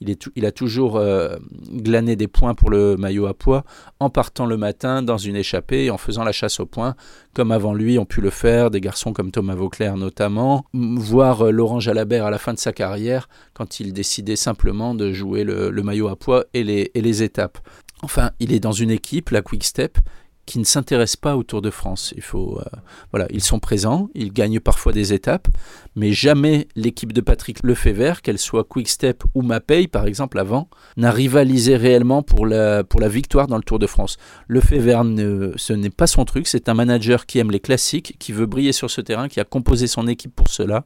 Il 0.00 0.44
a 0.44 0.52
toujours 0.52 0.96
euh, 0.96 1.36
glané 1.72 2.16
des 2.16 2.26
points 2.26 2.54
pour 2.54 2.68
le 2.68 2.96
maillot 2.96 3.26
à 3.26 3.34
poids 3.34 3.64
en 4.00 4.10
partant 4.10 4.44
le 4.44 4.56
matin 4.56 5.02
dans 5.02 5.16
une 5.16 5.36
échappée 5.36 5.84
et 5.84 5.90
en 5.90 5.98
faisant 5.98 6.24
la 6.24 6.32
chasse 6.32 6.60
aux 6.60 6.66
points, 6.66 6.94
comme 7.32 7.52
avant 7.52 7.74
lui 7.74 7.98
ont 7.98 8.04
pu 8.04 8.20
le 8.20 8.30
faire 8.30 8.70
des 8.70 8.80
garçons 8.80 9.12
comme 9.12 9.30
Thomas 9.30 9.54
Vauclair 9.54 9.96
notamment, 9.96 10.66
voire 10.74 11.50
Laurent 11.52 11.80
Jalabert 11.80 12.26
à 12.26 12.30
la 12.30 12.38
fin 12.38 12.52
de 12.52 12.58
sa 12.58 12.72
carrière 12.72 13.28
quand 13.54 13.80
il 13.80 13.92
décidait 13.92 14.36
simplement 14.36 14.94
de 14.94 15.12
jouer 15.12 15.44
le, 15.44 15.70
maillot 15.82 16.08
à 16.08 16.16
poids 16.16 16.44
et 16.54 16.64
les, 16.64 16.90
et 16.94 17.00
les 17.00 17.22
étapes. 17.22 17.58
Enfin, 18.02 18.32
il 18.38 18.52
est 18.52 18.60
dans 18.60 18.72
une 18.72 18.90
équipe, 18.90 19.30
la 19.30 19.40
Quick 19.40 19.64
Step, 19.64 19.98
qui 20.46 20.58
ne 20.58 20.64
s'intéressent 20.64 21.16
pas 21.16 21.36
au 21.36 21.42
Tour 21.42 21.62
de 21.62 21.70
France. 21.70 22.12
Il 22.16 22.22
faut, 22.22 22.58
euh, 22.58 22.78
voilà, 23.10 23.26
ils 23.30 23.42
sont 23.42 23.58
présents, 23.58 24.08
ils 24.14 24.32
gagnent 24.32 24.60
parfois 24.60 24.92
des 24.92 25.12
étapes, 25.12 25.48
mais 25.96 26.12
jamais 26.12 26.68
l'équipe 26.76 27.12
de 27.12 27.20
Patrick 27.20 27.62
Lefebvre, 27.62 28.20
qu'elle 28.20 28.38
soit 28.38 28.64
Quick 28.64 28.88
Step 28.88 29.24
ou 29.34 29.42
Mapei 29.42 29.88
par 29.88 30.06
exemple 30.06 30.38
avant, 30.38 30.68
n'a 30.96 31.10
rivalisé 31.10 31.76
réellement 31.76 32.22
pour 32.22 32.46
la, 32.46 32.84
pour 32.84 33.00
la 33.00 33.08
victoire 33.08 33.46
dans 33.46 33.56
le 33.56 33.62
Tour 33.62 33.78
de 33.78 33.86
France. 33.86 34.16
Lefebvre, 34.48 35.04
ne, 35.04 35.52
ce 35.56 35.72
n'est 35.72 35.90
pas 35.90 36.06
son 36.06 36.24
truc, 36.24 36.46
c'est 36.46 36.68
un 36.68 36.74
manager 36.74 37.26
qui 37.26 37.38
aime 37.38 37.50
les 37.50 37.60
classiques, 37.60 38.16
qui 38.18 38.32
veut 38.32 38.46
briller 38.46 38.72
sur 38.72 38.90
ce 38.90 39.00
terrain, 39.00 39.28
qui 39.28 39.40
a 39.40 39.44
composé 39.44 39.86
son 39.86 40.06
équipe 40.06 40.34
pour 40.34 40.48
cela, 40.48 40.84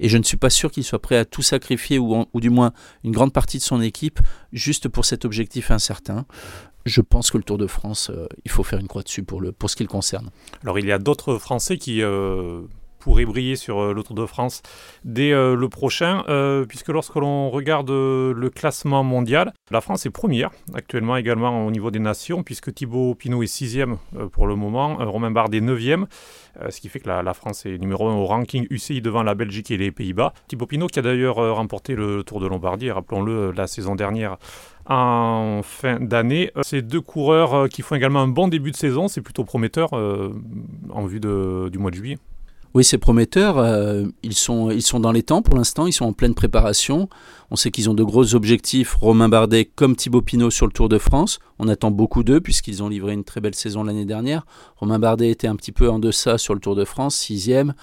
et 0.00 0.08
je 0.08 0.18
ne 0.18 0.22
suis 0.22 0.36
pas 0.36 0.50
sûr 0.50 0.70
qu'il 0.70 0.84
soit 0.84 1.00
prêt 1.00 1.16
à 1.16 1.24
tout 1.24 1.42
sacrifier, 1.42 1.98
ou, 1.98 2.26
ou 2.32 2.40
du 2.40 2.50
moins 2.50 2.72
une 3.04 3.12
grande 3.12 3.32
partie 3.32 3.58
de 3.58 3.62
son 3.62 3.80
équipe, 3.80 4.20
juste 4.52 4.88
pour 4.88 5.04
cet 5.04 5.24
objectif 5.24 5.70
incertain 5.70 6.26
je 6.86 7.00
pense 7.00 7.30
que 7.30 7.36
le 7.36 7.44
Tour 7.44 7.58
de 7.58 7.66
France, 7.66 8.10
euh, 8.10 8.26
il 8.44 8.50
faut 8.50 8.62
faire 8.62 8.78
une 8.78 8.86
croix 8.86 9.02
dessus 9.02 9.24
pour, 9.24 9.40
le, 9.40 9.52
pour 9.52 9.68
ce 9.68 9.76
qui 9.76 9.82
le 9.82 9.88
concerne. 9.88 10.30
Alors 10.62 10.78
il 10.78 10.86
y 10.86 10.92
a 10.92 10.98
d'autres 10.98 11.36
Français 11.38 11.76
qui 11.78 12.02
euh, 12.02 12.62
pourraient 13.06 13.24
briller 13.24 13.54
sur 13.54 13.78
euh, 13.78 13.94
le 13.94 14.02
Tour 14.02 14.16
de 14.16 14.26
France 14.26 14.62
dès 15.04 15.30
le 15.30 15.68
prochain, 15.68 16.24
puisque 16.68 16.88
lorsque 16.88 17.14
l'on 17.14 17.50
regarde 17.50 17.90
le 17.90 18.50
classement 18.52 19.04
mondial, 19.04 19.52
la 19.70 19.80
France 19.80 20.04
est 20.04 20.10
première 20.10 20.50
actuellement 20.74 21.16
également 21.16 21.64
au 21.64 21.70
niveau 21.70 21.92
des 21.92 22.00
nations, 22.00 22.42
puisque 22.42 22.74
Thibaut 22.74 23.14
Pinot 23.14 23.44
est 23.44 23.46
sixième 23.46 23.98
pour 24.32 24.48
le 24.48 24.56
moment, 24.56 24.96
Romain 24.98 25.30
Bardet 25.30 25.60
neuvième, 25.60 26.06
ce 26.68 26.80
qui 26.80 26.88
fait 26.88 26.98
que 26.98 27.08
la, 27.08 27.34
France 27.34 27.66
est 27.66 27.78
numéro 27.78 28.08
un 28.08 28.16
au 28.16 28.26
ranking 28.26 28.66
UCI 28.70 29.00
devant 29.00 29.22
la 29.22 29.34
Belgique 29.34 29.70
et 29.70 29.76
les 29.76 29.92
Pays-Bas. 29.92 30.32
Thibaut 30.48 30.66
Pinot 30.66 30.88
qui 30.88 30.98
a 30.98 31.02
d'ailleurs 31.02 31.36
remporté 31.54 31.94
le 31.94 32.24
Tour 32.24 32.40
de 32.40 32.48
Lombardie, 32.48 32.90
rappelons-le, 32.90 33.52
la 33.52 33.68
saison 33.68 33.94
dernière 33.94 34.38
en 34.88 35.60
fin 35.62 36.00
d'année. 36.00 36.50
Euh, 36.56 36.62
ces 36.62 36.82
deux 36.82 37.00
coureurs 37.00 37.54
euh, 37.54 37.68
qui 37.68 37.82
font 37.82 37.94
également 37.94 38.20
un 38.20 38.28
bon 38.28 38.48
début 38.48 38.70
de 38.70 38.76
saison, 38.76 39.08
c'est 39.08 39.20
plutôt 39.20 39.44
prometteur 39.44 39.90
euh, 39.92 40.32
en 40.90 41.06
vue 41.06 41.20
du 41.20 41.78
mois 41.78 41.90
de 41.90 41.96
juillet. 41.96 42.18
Oui, 42.76 42.84
c'est 42.84 42.98
prometteur. 42.98 43.56
ils, 44.22 44.34
sont, 44.34 44.70
ils 44.70 44.82
sont 44.82 45.00
dans 45.00 45.10
les 45.10 45.22
temps 45.22 45.40
pour 45.40 45.56
l'instant, 45.56 45.86
ils 45.86 45.94
sont 45.94 46.04
en 46.04 46.12
pleine 46.12 46.34
préparation. 46.34 47.08
On 47.50 47.56
sait 47.56 47.70
qu'ils 47.70 47.88
ont 47.88 47.94
de 47.94 48.02
gros 48.02 48.34
objectifs, 48.34 48.94
Romain 48.94 49.28
Bardet 49.28 49.64
comme 49.64 49.94
Thibaut 49.94 50.22
Pinot 50.22 50.50
sur 50.50 50.66
le 50.66 50.72
Tour 50.72 50.88
de 50.88 50.98
France. 50.98 51.38
On 51.58 51.68
attend 51.68 51.90
beaucoup 51.90 52.24
d'eux 52.24 52.40
puisqu'ils 52.40 52.82
ont 52.82 52.88
livré 52.88 53.12
une 53.12 53.24
très 53.24 53.40
belle 53.40 53.54
saison 53.54 53.84
l'année 53.84 54.04
dernière. 54.04 54.44
Romain 54.76 54.98
Bardet 54.98 55.30
était 55.30 55.46
un 55.46 55.56
petit 55.56 55.72
peu 55.72 55.88
en 55.88 55.98
deçà 55.98 56.38
sur 56.38 56.54
le 56.54 56.60
Tour 56.60 56.74
de 56.74 56.84
France, 56.84 57.14
sixième. 57.14 57.74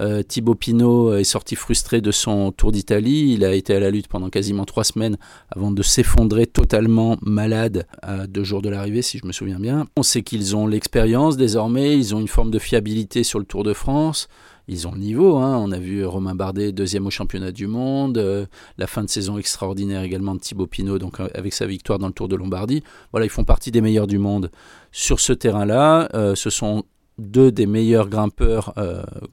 Euh, 0.00 0.22
Thibaut 0.22 0.54
Pinot 0.54 1.14
est 1.14 1.24
sorti 1.24 1.54
frustré 1.54 2.00
de 2.00 2.10
son 2.10 2.50
Tour 2.52 2.72
d'Italie. 2.72 3.32
Il 3.34 3.44
a 3.44 3.54
été 3.54 3.74
à 3.74 3.80
la 3.80 3.90
lutte 3.90 4.08
pendant 4.08 4.30
quasiment 4.30 4.64
trois 4.64 4.84
semaines 4.84 5.18
avant 5.50 5.70
de 5.70 5.82
s'effondrer 5.82 6.46
totalement 6.46 7.16
malade 7.20 7.86
à 8.02 8.26
deux 8.26 8.44
jours 8.44 8.62
de 8.62 8.70
l'arrivée, 8.70 9.02
si 9.02 9.18
je 9.18 9.26
me 9.26 9.32
souviens 9.32 9.60
bien. 9.60 9.86
On 9.96 10.02
sait 10.02 10.22
qu'ils 10.22 10.56
ont 10.56 10.66
l'expérience 10.66 11.36
désormais, 11.36 11.96
ils 11.96 12.14
ont 12.14 12.20
une 12.20 12.28
forme 12.28 12.50
de 12.50 12.58
fiabilité 12.58 13.22
sur 13.22 13.38
le 13.38 13.44
Tour 13.44 13.64
de 13.64 13.74
France. 13.74 14.28
Ils 14.70 14.86
ont 14.86 14.92
le 14.92 14.98
niveau. 14.98 15.36
Hein. 15.36 15.58
On 15.58 15.72
a 15.72 15.78
vu 15.78 16.06
Romain 16.06 16.36
Bardet, 16.36 16.70
deuxième 16.70 17.06
au 17.06 17.10
championnat 17.10 17.50
du 17.50 17.66
monde. 17.66 18.18
Euh, 18.18 18.46
la 18.78 18.86
fin 18.86 19.02
de 19.02 19.10
saison 19.10 19.36
extraordinaire 19.36 20.02
également 20.02 20.34
de 20.34 20.40
Thibaut 20.40 20.68
Pinot, 20.68 20.98
donc 20.98 21.18
euh, 21.18 21.28
avec 21.34 21.52
sa 21.52 21.66
victoire 21.66 21.98
dans 21.98 22.06
le 22.06 22.12
Tour 22.12 22.28
de 22.28 22.36
Lombardie. 22.36 22.84
Voilà, 23.10 23.26
ils 23.26 23.30
font 23.30 23.42
partie 23.42 23.72
des 23.72 23.80
meilleurs 23.80 24.06
du 24.06 24.18
monde 24.18 24.50
sur 24.92 25.18
ce 25.18 25.32
terrain-là. 25.32 26.08
Euh, 26.14 26.36
ce 26.36 26.50
sont 26.50 26.84
deux 27.18 27.50
des 27.50 27.66
meilleurs 27.66 28.08
grimpeurs 28.08 28.72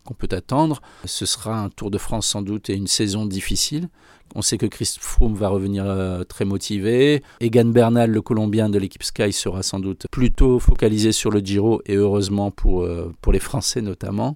qu'on 0.03 0.13
peut 0.13 0.27
attendre. 0.31 0.81
Ce 1.05 1.25
sera 1.25 1.57
un 1.57 1.69
Tour 1.69 1.89
de 1.89 1.97
France 1.97 2.27
sans 2.27 2.41
doute 2.41 2.69
et 2.69 2.73
une 2.73 2.87
saison 2.87 3.25
difficile. 3.25 3.87
On 4.35 4.41
sait 4.41 4.57
que 4.57 4.65
Chris 4.65 4.95
Froome 4.99 5.35
va 5.35 5.47
revenir 5.47 5.85
très 6.27 6.43
motivé. 6.43 7.23
Egan 7.39 7.69
Bernal, 7.69 8.11
le 8.11 8.21
Colombien 8.21 8.67
de 8.67 8.77
l'équipe 8.77 9.03
Sky, 9.03 9.31
sera 9.31 9.63
sans 9.63 9.79
doute 9.79 10.05
plutôt 10.11 10.59
focalisé 10.59 11.13
sur 11.13 11.31
le 11.31 11.39
Giro 11.39 11.81
et 11.85 11.95
heureusement 11.95 12.51
pour, 12.51 12.85
pour 13.21 13.31
les 13.31 13.39
Français 13.39 13.79
notamment. 13.79 14.35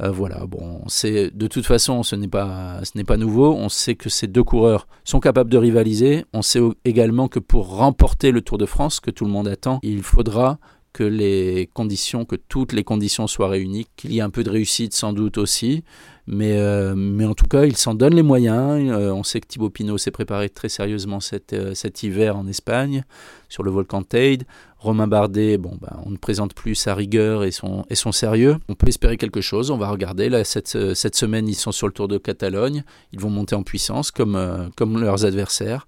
Euh, 0.00 0.10
voilà, 0.10 0.46
bon, 0.46 0.82
c'est 0.86 1.30
de 1.36 1.46
toute 1.46 1.66
façon, 1.66 2.02
ce 2.02 2.16
n'est 2.16 2.28
pas, 2.28 2.80
ce 2.84 2.92
n'est 2.96 3.04
pas 3.04 3.16
nouveau. 3.16 3.52
On 3.52 3.68
sait 3.68 3.94
que 3.94 4.08
ces 4.08 4.26
deux 4.26 4.44
coureurs 4.44 4.86
sont 5.04 5.20
capables 5.20 5.50
de 5.50 5.58
rivaliser. 5.58 6.24
On 6.32 6.42
sait 6.42 6.60
également 6.84 7.28
que 7.28 7.38
pour 7.38 7.76
remporter 7.76 8.30
le 8.30 8.40
Tour 8.40 8.58
de 8.58 8.66
France, 8.66 9.00
que 9.00 9.10
tout 9.10 9.24
le 9.24 9.30
monde 9.30 9.48
attend, 9.48 9.78
il 9.82 10.02
faudra 10.02 10.58
que 10.92 11.04
les 11.04 11.70
conditions, 11.72 12.24
que 12.24 12.36
toutes 12.36 12.72
les 12.72 12.84
conditions 12.84 13.26
soient 13.26 13.48
réunies, 13.48 13.86
qu'il 13.96 14.12
y 14.12 14.18
ait 14.18 14.22
un 14.22 14.30
peu 14.30 14.44
de 14.44 14.50
réussite 14.50 14.94
sans 14.94 15.12
doute 15.12 15.38
aussi, 15.38 15.84
mais, 16.26 16.56
euh, 16.58 16.94
mais 16.94 17.24
en 17.24 17.34
tout 17.34 17.46
cas, 17.46 17.64
il 17.64 17.76
s'en 17.76 17.94
donne 17.94 18.14
les 18.14 18.22
moyens. 18.22 18.90
Euh, 18.90 19.12
on 19.12 19.24
sait 19.24 19.40
que 19.40 19.46
Thibaut 19.48 19.70
Pinot 19.70 19.98
s'est 19.98 20.10
préparé 20.10 20.48
très 20.48 20.68
sérieusement 20.68 21.18
cet, 21.18 21.52
euh, 21.52 21.74
cet 21.74 22.02
hiver 22.02 22.36
en 22.36 22.46
Espagne, 22.46 23.04
sur 23.48 23.62
le 23.62 23.70
volcan 23.70 24.02
Teide. 24.02 24.44
Romain 24.78 25.06
Bardet, 25.06 25.58
bon, 25.58 25.78
ben, 25.80 25.96
on 26.04 26.10
ne 26.10 26.16
présente 26.16 26.54
plus 26.54 26.74
sa 26.74 26.94
rigueur 26.94 27.44
et 27.44 27.50
son, 27.50 27.84
et 27.88 27.94
son 27.94 28.12
sérieux. 28.12 28.56
On 28.68 28.74
peut 28.74 28.88
espérer 28.88 29.16
quelque 29.16 29.40
chose, 29.40 29.70
on 29.70 29.78
va 29.78 29.88
regarder. 29.88 30.28
Là, 30.28 30.44
cette, 30.44 30.94
cette 30.94 31.16
semaine, 31.16 31.48
ils 31.48 31.54
sont 31.54 31.72
sur 31.72 31.86
le 31.86 31.92
Tour 31.92 32.08
de 32.08 32.18
Catalogne. 32.18 32.84
Ils 33.12 33.20
vont 33.20 33.30
monter 33.30 33.54
en 33.54 33.62
puissance 33.62 34.10
comme, 34.10 34.70
comme 34.76 35.00
leurs 35.00 35.24
adversaires. 35.24 35.86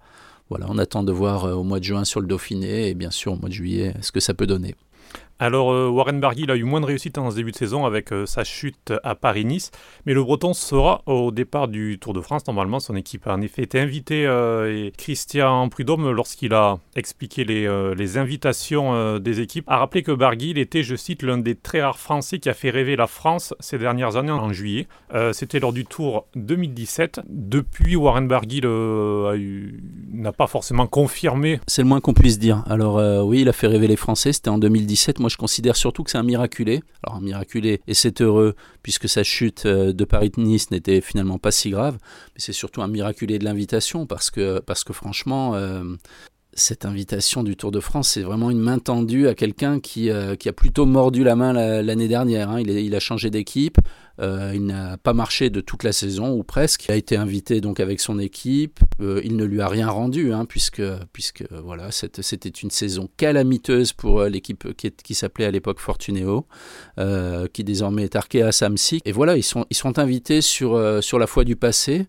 Voilà, 0.48 0.66
on 0.68 0.78
attend 0.78 1.02
de 1.02 1.10
voir 1.10 1.44
au 1.58 1.64
mois 1.64 1.80
de 1.80 1.84
juin 1.84 2.04
sur 2.04 2.20
le 2.20 2.26
Dauphiné 2.26 2.88
et 2.88 2.94
bien 2.94 3.10
sûr 3.10 3.32
au 3.32 3.36
mois 3.36 3.48
de 3.48 3.54
juillet 3.54 3.94
ce 4.00 4.12
que 4.12 4.20
ça 4.20 4.34
peut 4.34 4.46
donner. 4.46 4.76
Alors 5.40 5.72
euh, 5.72 5.88
Warren 5.88 6.20
Barguil 6.20 6.50
a 6.50 6.56
eu 6.56 6.62
moins 6.62 6.80
de 6.80 6.86
réussite 6.86 7.16
dans 7.16 7.30
ce 7.30 7.36
début 7.36 7.50
de 7.50 7.56
saison 7.56 7.86
avec 7.86 8.12
euh, 8.12 8.24
sa 8.24 8.44
chute 8.44 8.92
à 9.02 9.16
Paris-Nice, 9.16 9.72
mais 10.06 10.14
le 10.14 10.22
Breton 10.22 10.54
sera 10.54 11.02
au 11.06 11.32
départ 11.32 11.66
du 11.66 11.98
Tour 11.98 12.12
de 12.12 12.20
France. 12.20 12.46
Normalement, 12.46 12.78
son 12.78 12.94
équipe 12.94 13.26
a 13.26 13.34
en 13.34 13.40
effet 13.40 13.62
été 13.62 13.80
invitée 13.80 14.26
euh, 14.26 14.86
et 14.86 14.92
Christian 14.96 15.68
Prudhomme, 15.68 16.10
lorsqu'il 16.10 16.54
a 16.54 16.78
expliqué 16.94 17.44
les, 17.44 18.16
invitations 18.16 19.18
des 19.18 19.40
équipes, 19.40 19.64
a 19.68 19.78
rappelé 19.78 20.02
que 20.02 20.12
Barguil 20.12 20.58
était, 20.58 20.82
je 20.82 20.94
cite, 20.94 21.22
l'un 21.22 21.38
des 21.38 21.56
très 21.56 21.82
rares 21.82 21.98
Français 21.98 22.38
qui 22.38 22.48
a 22.48 22.54
fait 22.54 22.70
rêver 22.70 22.94
la 22.94 23.06
France 23.06 23.54
ces 23.58 23.78
dernières 23.78 24.16
années 24.16 24.30
en 24.30 24.52
juillet. 24.52 24.86
C'était 25.32 25.58
lors 25.58 25.72
du 25.72 25.84
Tour 25.84 26.26
2017. 26.36 27.22
Depuis, 27.28 27.96
Warren 27.96 28.28
Barguil 28.28 28.66
n'a 30.12 30.32
pas 30.32 30.46
forcément 30.46 30.86
confirmé. 30.86 31.60
C'est 31.66 31.82
le 31.82 31.88
moins 31.88 32.00
qu'on 32.00 32.14
puisse 32.14 32.38
dire. 32.38 32.62
Alors 32.66 33.26
oui, 33.26 33.40
il 33.40 33.48
a 33.48 33.52
fait 33.52 33.66
rêver 33.66 33.88
les 33.88 33.96
Français, 33.96 34.32
c'était 34.32 34.50
en 34.50 34.58
2017 34.58 35.18
moi 35.24 35.30
je 35.34 35.36
considère 35.36 35.74
surtout 35.74 36.04
que 36.04 36.12
c'est 36.12 36.18
un 36.18 36.22
miraculé. 36.22 36.80
Alors 37.02 37.18
un 37.18 37.20
miraculé, 37.20 37.80
et 37.88 37.94
c'est 37.94 38.20
heureux, 38.20 38.54
puisque 38.84 39.08
sa 39.08 39.24
chute 39.24 39.66
euh, 39.66 39.92
de 39.92 40.04
Paris-Nice 40.04 40.70
n'était 40.70 41.00
finalement 41.00 41.38
pas 41.38 41.50
si 41.50 41.70
grave, 41.70 41.98
mais 42.00 42.38
c'est 42.38 42.52
surtout 42.52 42.82
un 42.82 42.86
miraculé 42.86 43.40
de 43.40 43.44
l'invitation, 43.44 44.06
parce 44.06 44.30
que, 44.30 44.62
franchement, 44.92 45.56
euh, 45.56 45.82
cette 46.56 46.84
invitation 46.84 47.42
du 47.42 47.56
Tour 47.56 47.70
de 47.70 47.80
France, 47.80 48.10
c'est 48.10 48.22
vraiment 48.22 48.50
une 48.50 48.58
main 48.58 48.78
tendue 48.78 49.28
à 49.28 49.34
quelqu'un 49.34 49.80
qui, 49.80 50.10
euh, 50.10 50.36
qui, 50.36 50.48
a 50.48 50.52
plutôt 50.52 50.86
mordu 50.86 51.24
la 51.24 51.36
main 51.36 51.52
l'année 51.82 52.08
dernière. 52.08 52.50
Hein. 52.50 52.60
Il, 52.60 52.94
a 52.94 53.00
changé 53.00 53.30
d'équipe, 53.30 53.78
euh, 54.20 54.52
il 54.54 54.66
n'a 54.66 54.96
pas 54.96 55.12
marché 55.12 55.50
de 55.50 55.60
toute 55.60 55.82
la 55.82 55.92
saison, 55.92 56.32
ou 56.32 56.42
presque. 56.42 56.86
Il 56.86 56.92
a 56.92 56.96
été 56.96 57.16
invité 57.16 57.60
donc 57.60 57.80
avec 57.80 58.00
son 58.00 58.18
équipe. 58.18 58.80
Euh, 59.00 59.20
il 59.24 59.36
ne 59.36 59.44
lui 59.44 59.60
a 59.60 59.68
rien 59.68 59.88
rendu, 59.88 60.32
hein, 60.32 60.44
puisque, 60.44 60.82
puisque 61.12 61.44
voilà, 61.50 61.90
c'était 61.90 62.48
une 62.48 62.70
saison 62.70 63.08
calamiteuse 63.16 63.92
pour 63.92 64.22
l'équipe 64.24 64.74
qui, 64.76 64.90
qui 64.90 65.14
s'appelait 65.14 65.46
à 65.46 65.50
l'époque 65.50 65.80
Fortuneo, 65.80 66.46
qui 67.52 67.64
désormais 67.64 68.04
est 68.04 68.16
Arkea 68.16 68.52
Samsic. 68.52 69.02
Et 69.04 69.12
voilà, 69.12 69.36
ils 69.36 69.42
sont, 69.42 69.66
ils 69.70 69.76
invités 69.96 70.40
sur, 70.40 71.02
sur 71.02 71.18
la 71.18 71.26
foi 71.26 71.44
du 71.44 71.56
passé. 71.56 72.06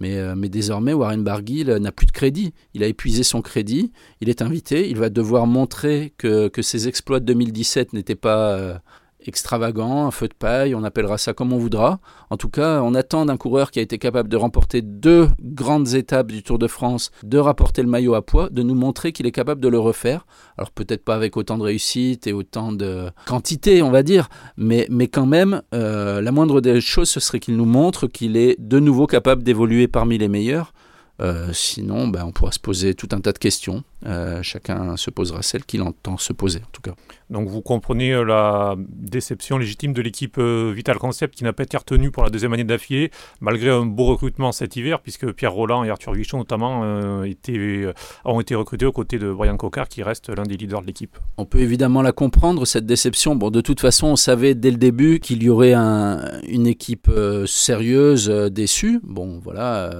Euh, 0.00 0.34
mais, 0.36 0.48
désormais, 0.48 0.92
Warren 0.92 1.22
Barguil 1.22 1.66
n'a 1.80 1.92
plus 1.92 2.06
de 2.06 2.12
crédit. 2.12 2.54
Il 2.74 2.82
a 2.82 2.86
épuisé 2.86 3.22
son 3.22 3.42
crédit. 3.42 3.92
Il 4.20 4.28
est 4.28 4.42
invité. 4.42 4.88
Il 4.88 4.96
va 4.96 5.10
devoir 5.10 5.46
montrer 5.46 6.14
que, 6.16 6.48
que 6.48 6.62
ses 6.62 6.88
exploits 6.88 7.20
de 7.20 7.26
2017 7.26 7.92
n'étaient 7.92 8.14
pas 8.14 8.52
euh, 8.52 8.78
extravagant, 9.26 10.06
un 10.06 10.10
feu 10.10 10.28
de 10.28 10.34
paille, 10.34 10.74
on 10.74 10.84
appellera 10.84 11.18
ça 11.18 11.32
comme 11.32 11.52
on 11.52 11.58
voudra. 11.58 12.00
En 12.30 12.36
tout 12.36 12.48
cas, 12.48 12.80
on 12.82 12.94
attend 12.94 13.26
d'un 13.26 13.36
coureur 13.36 13.70
qui 13.70 13.78
a 13.78 13.82
été 13.82 13.98
capable 13.98 14.28
de 14.28 14.36
remporter 14.36 14.82
deux 14.82 15.28
grandes 15.40 15.94
étapes 15.94 16.28
du 16.28 16.42
Tour 16.42 16.58
de 16.58 16.66
France, 16.66 17.10
de 17.22 17.38
rapporter 17.38 17.82
le 17.82 17.88
maillot 17.88 18.14
à 18.14 18.22
poids, 18.22 18.48
de 18.50 18.62
nous 18.62 18.74
montrer 18.74 19.12
qu'il 19.12 19.26
est 19.26 19.32
capable 19.32 19.60
de 19.60 19.68
le 19.68 19.78
refaire. 19.78 20.26
Alors 20.58 20.70
peut-être 20.70 21.04
pas 21.04 21.14
avec 21.14 21.36
autant 21.36 21.58
de 21.58 21.62
réussite 21.62 22.26
et 22.26 22.32
autant 22.32 22.72
de 22.72 23.10
quantité, 23.26 23.82
on 23.82 23.90
va 23.90 24.02
dire, 24.02 24.28
mais, 24.56 24.86
mais 24.90 25.08
quand 25.08 25.26
même, 25.26 25.62
euh, 25.74 26.20
la 26.20 26.32
moindre 26.32 26.60
des 26.60 26.80
choses, 26.80 27.08
ce 27.08 27.20
serait 27.20 27.40
qu'il 27.40 27.56
nous 27.56 27.64
montre 27.64 28.06
qu'il 28.06 28.36
est 28.36 28.56
de 28.58 28.78
nouveau 28.78 29.06
capable 29.06 29.42
d'évoluer 29.42 29.88
parmi 29.88 30.18
les 30.18 30.28
meilleurs. 30.28 30.72
Euh, 31.20 31.52
sinon, 31.52 32.08
ben, 32.08 32.24
on 32.24 32.32
pourra 32.32 32.52
se 32.52 32.58
poser 32.58 32.94
tout 32.94 33.08
un 33.12 33.20
tas 33.20 33.32
de 33.32 33.38
questions. 33.38 33.84
Euh, 34.06 34.42
chacun 34.42 34.96
se 34.96 35.10
posera 35.10 35.42
celle 35.42 35.64
qu'il 35.64 35.82
entend 35.82 36.16
se 36.16 36.32
poser, 36.32 36.58
en 36.60 36.70
tout 36.72 36.82
cas. 36.82 36.94
Donc 37.30 37.48
vous 37.48 37.60
comprenez 37.60 38.12
euh, 38.12 38.24
la 38.24 38.74
déception 38.78 39.58
légitime 39.58 39.92
de 39.92 40.02
l'équipe 40.02 40.38
Vital 40.38 40.98
Concept 40.98 41.34
qui 41.34 41.44
n'a 41.44 41.52
pas 41.52 41.62
été 41.62 41.76
retenue 41.76 42.10
pour 42.10 42.24
la 42.24 42.30
deuxième 42.30 42.52
année 42.52 42.64
d'affilée, 42.64 43.10
malgré 43.40 43.70
un 43.70 43.84
beau 43.86 44.06
recrutement 44.06 44.50
cet 44.52 44.74
hiver, 44.74 45.00
puisque 45.00 45.30
Pierre 45.32 45.52
Roland 45.52 45.84
et 45.84 45.90
Arthur 45.90 46.12
Vichon 46.12 46.38
notamment 46.38 47.22
étaient, 47.24 47.92
ont 48.24 48.40
été 48.40 48.54
recrutés 48.54 48.86
aux 48.86 48.92
côtés 48.92 49.18
de 49.18 49.30
Brian 49.32 49.56
Cocard, 49.56 49.88
qui 49.88 50.02
reste 50.02 50.30
l'un 50.30 50.44
des 50.44 50.56
leaders 50.56 50.82
de 50.82 50.86
l'équipe. 50.86 51.16
On 51.36 51.44
peut 51.44 51.60
évidemment 51.60 52.02
la 52.02 52.12
comprendre, 52.12 52.64
cette 52.64 52.86
déception. 52.86 53.36
Bon, 53.36 53.50
de 53.50 53.60
toute 53.60 53.80
façon, 53.80 54.08
on 54.08 54.16
savait 54.16 54.54
dès 54.54 54.70
le 54.70 54.78
début 54.78 55.20
qu'il 55.20 55.42
y 55.42 55.48
aurait 55.48 55.74
une 55.74 56.66
équipe 56.66 57.10
sérieuse 57.46 58.28
déçue. 58.28 59.00
Bon, 59.04 59.38
voilà 59.42 59.90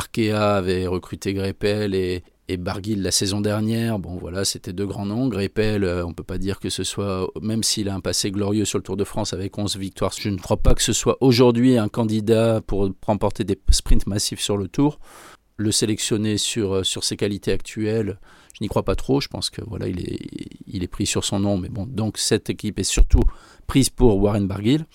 Arkea 0.00 0.56
avait 0.56 0.86
recruté 0.86 1.34
Greppel 1.34 1.94
et, 1.94 2.24
et 2.48 2.56
Barguil 2.56 3.02
la 3.02 3.10
saison 3.10 3.42
dernière. 3.42 3.98
Bon, 3.98 4.16
voilà, 4.16 4.46
c'était 4.46 4.72
deux 4.72 4.86
grands 4.86 5.04
noms. 5.04 5.28
Greppel, 5.28 5.84
euh, 5.84 6.06
on 6.06 6.08
ne 6.08 6.14
peut 6.14 6.24
pas 6.24 6.38
dire 6.38 6.58
que 6.58 6.70
ce 6.70 6.84
soit, 6.84 7.30
même 7.42 7.62
s'il 7.62 7.90
a 7.90 7.94
un 7.94 8.00
passé 8.00 8.30
glorieux 8.30 8.64
sur 8.64 8.78
le 8.78 8.82
Tour 8.82 8.96
de 8.96 9.04
France 9.04 9.34
avec 9.34 9.58
11 9.58 9.76
victoires, 9.76 10.12
je 10.18 10.30
ne 10.30 10.38
crois 10.38 10.56
pas 10.56 10.74
que 10.74 10.82
ce 10.82 10.94
soit 10.94 11.18
aujourd'hui 11.20 11.76
un 11.76 11.88
candidat 11.88 12.62
pour 12.66 12.90
remporter 13.06 13.44
des 13.44 13.60
sprints 13.68 14.06
massifs 14.06 14.40
sur 14.40 14.56
le 14.56 14.68
Tour. 14.68 14.98
Le 15.58 15.70
sélectionner 15.70 16.38
sur, 16.38 16.76
euh, 16.76 16.82
ses 16.82 17.18
qualités 17.18 17.52
actuelles, 17.52 18.18
je 18.54 18.64
n'y 18.64 18.68
crois 18.68 18.84
pas 18.84 18.96
trop. 18.96 19.20
Je 19.20 19.28
pense 19.28 19.50
que 19.50 19.60
voilà, 19.66 19.86
il 19.88 20.00
est, 20.00 20.18
il 20.66 20.82
est 20.82 20.88
pris 20.88 21.04
sur 21.04 21.24
son 21.24 21.40
nom. 21.40 21.58
Mais 21.58 21.68
bon, 21.68 21.84
donc 21.84 22.16
cette 22.16 22.48
équipe 22.48 22.78
est 22.78 22.84
surtout 22.84 23.22
prise 23.66 23.90
pour 23.90 24.16
Warren 24.16 24.46
Barguil. 24.46 24.86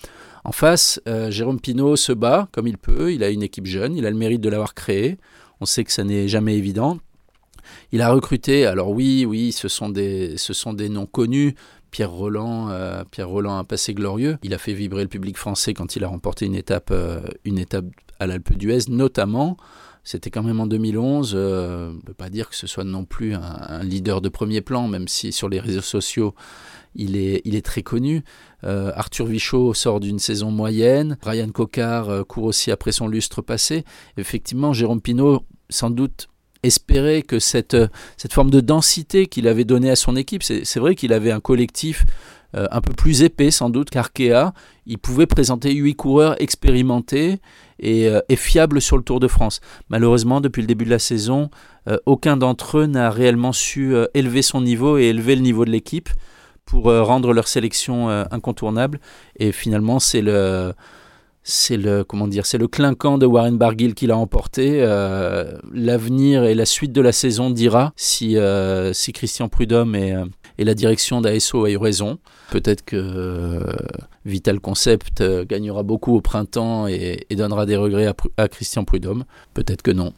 En 0.46 0.52
face, 0.52 1.00
euh, 1.08 1.28
Jérôme 1.28 1.58
Pinault 1.58 1.96
se 1.96 2.12
bat 2.12 2.48
comme 2.52 2.68
il 2.68 2.78
peut. 2.78 3.12
Il 3.12 3.24
a 3.24 3.30
une 3.30 3.42
équipe 3.42 3.66
jeune, 3.66 3.96
il 3.96 4.06
a 4.06 4.10
le 4.10 4.16
mérite 4.16 4.40
de 4.40 4.48
l'avoir 4.48 4.74
créée. 4.74 5.18
On 5.60 5.66
sait 5.66 5.82
que 5.82 5.90
ça 5.90 6.04
n'est 6.04 6.28
jamais 6.28 6.56
évident. 6.56 6.98
Il 7.90 8.00
a 8.00 8.12
recruté, 8.12 8.64
alors 8.64 8.90
oui, 8.90 9.24
oui, 9.24 9.50
ce 9.50 9.66
sont 9.66 9.88
des, 9.88 10.36
noms 10.88 11.06
connus. 11.06 11.56
Pierre 11.90 12.12
Roland, 12.12 12.68
euh, 12.68 13.02
Pierre 13.10 13.28
Roland 13.28 13.58
a 13.58 13.64
passé 13.64 13.92
glorieux. 13.92 14.38
Il 14.44 14.54
a 14.54 14.58
fait 14.58 14.72
vibrer 14.72 15.02
le 15.02 15.08
public 15.08 15.36
français 15.36 15.74
quand 15.74 15.96
il 15.96 16.04
a 16.04 16.08
remporté 16.08 16.46
une 16.46 16.54
étape, 16.54 16.90
euh, 16.92 17.22
à 18.20 18.26
l'Alpe 18.28 18.52
d'Huez, 18.52 18.88
notamment. 18.88 19.56
C'était 20.04 20.30
quand 20.30 20.44
même 20.44 20.60
en 20.60 20.68
2011. 20.68 21.34
on 21.34 21.38
ne 21.38 22.00
peut 22.02 22.14
pas 22.14 22.30
dire 22.30 22.48
que 22.48 22.54
ce 22.54 22.68
soit 22.68 22.84
non 22.84 23.04
plus 23.04 23.34
un, 23.34 23.42
un, 23.42 23.82
leader 23.82 24.20
de 24.20 24.28
premier 24.28 24.60
plan, 24.60 24.86
même 24.86 25.08
si 25.08 25.32
sur 25.32 25.48
les 25.48 25.58
réseaux 25.58 25.80
sociaux, 25.80 26.36
il 26.98 27.16
est, 27.16 27.64
très 27.64 27.82
connu. 27.82 28.22
Euh, 28.64 28.90
Arthur 28.94 29.26
Vichot 29.26 29.74
sort 29.74 30.00
d'une 30.00 30.18
saison 30.18 30.50
moyenne. 30.50 31.16
Brian 31.22 31.50
Cocard 31.50 32.08
euh, 32.08 32.24
court 32.24 32.44
aussi 32.44 32.70
après 32.70 32.92
son 32.92 33.08
lustre 33.08 33.42
passé. 33.42 33.84
Effectivement, 34.16 34.72
Jérôme 34.72 35.00
Pinault, 35.00 35.42
sans 35.68 35.90
doute, 35.90 36.28
espérait 36.62 37.22
que 37.22 37.38
cette, 37.38 37.76
cette 38.16 38.32
forme 38.32 38.50
de 38.50 38.60
densité 38.60 39.26
qu'il 39.26 39.46
avait 39.46 39.64
donnée 39.64 39.90
à 39.90 39.96
son 39.96 40.16
équipe, 40.16 40.42
c'est 40.42 40.78
vrai 40.78 40.94
qu'il 40.94 41.12
avait 41.12 41.30
un 41.30 41.40
collectif 41.40 42.04
euh, 42.56 42.66
un 42.70 42.80
peu 42.80 42.92
plus 42.92 43.22
épais 43.22 43.50
sans 43.50 43.70
doute 43.70 43.90
qu'Arkea, 43.90 44.52
il 44.86 44.98
pouvait 44.98 45.26
présenter 45.26 45.72
huit 45.74 45.94
coureurs 45.94 46.40
expérimentés 46.40 47.38
et, 47.78 48.08
fiables 48.36 48.80
sur 48.80 48.96
le 48.96 49.02
Tour 49.02 49.20
de 49.20 49.28
France. 49.28 49.60
Malheureusement, 49.90 50.40
depuis 50.40 50.62
le 50.62 50.66
début 50.66 50.86
de 50.86 50.90
la 50.90 50.98
saison, 50.98 51.50
aucun 52.06 52.36
d'entre 52.36 52.78
eux 52.78 52.86
n'a 52.86 53.10
réellement 53.10 53.52
su 53.52 53.94
élever 54.14 54.40
son 54.42 54.62
niveau 54.62 54.96
et 54.96 55.04
élever 55.04 55.36
le 55.36 55.42
niveau 55.42 55.64
de 55.66 55.70
l'équipe 55.70 56.08
pour 56.66 56.90
euh, 56.90 57.02
rendre 57.02 57.32
leur 57.32 57.48
sélection 57.48 58.10
euh, 58.10 58.24
incontournable. 58.30 59.00
Et 59.38 59.52
finalement, 59.52 59.98
c'est 59.98 60.20
le 60.20 60.74
c'est 61.48 61.76
le 61.76 62.02
comment 62.02 62.26
dire, 62.26 62.44
c'est 62.44 62.58
le 62.58 62.66
clinquant 62.66 63.18
de 63.18 63.24
Warren 63.24 63.56
Barguil 63.56 63.94
qui 63.94 64.08
l'a 64.08 64.18
emporté. 64.18 64.82
Euh, 64.82 65.56
l'avenir 65.72 66.42
et 66.42 66.56
la 66.56 66.66
suite 66.66 66.92
de 66.92 67.00
la 67.00 67.12
saison 67.12 67.50
dira 67.50 67.92
si 67.96 68.36
si 68.92 69.12
Christian 69.12 69.48
Prudhomme 69.48 69.94
et, 69.94 70.16
et 70.58 70.64
la 70.64 70.74
direction 70.74 71.20
d'ASO 71.20 71.64
a 71.64 71.70
eu 71.70 71.76
raison. 71.76 72.18
Peut-être 72.50 72.84
que 72.84 73.60
Vital 74.24 74.58
Concept 74.58 75.22
gagnera 75.46 75.84
beaucoup 75.84 76.16
au 76.16 76.20
printemps 76.20 76.88
et, 76.88 77.24
donnera 77.30 77.64
des 77.64 77.76
regrets 77.76 78.12
à 78.36 78.48
Christian 78.48 78.84
Prudhomme. 78.84 79.24
Peut-être 79.54 79.82
que 79.82 79.92
non. 79.92 80.12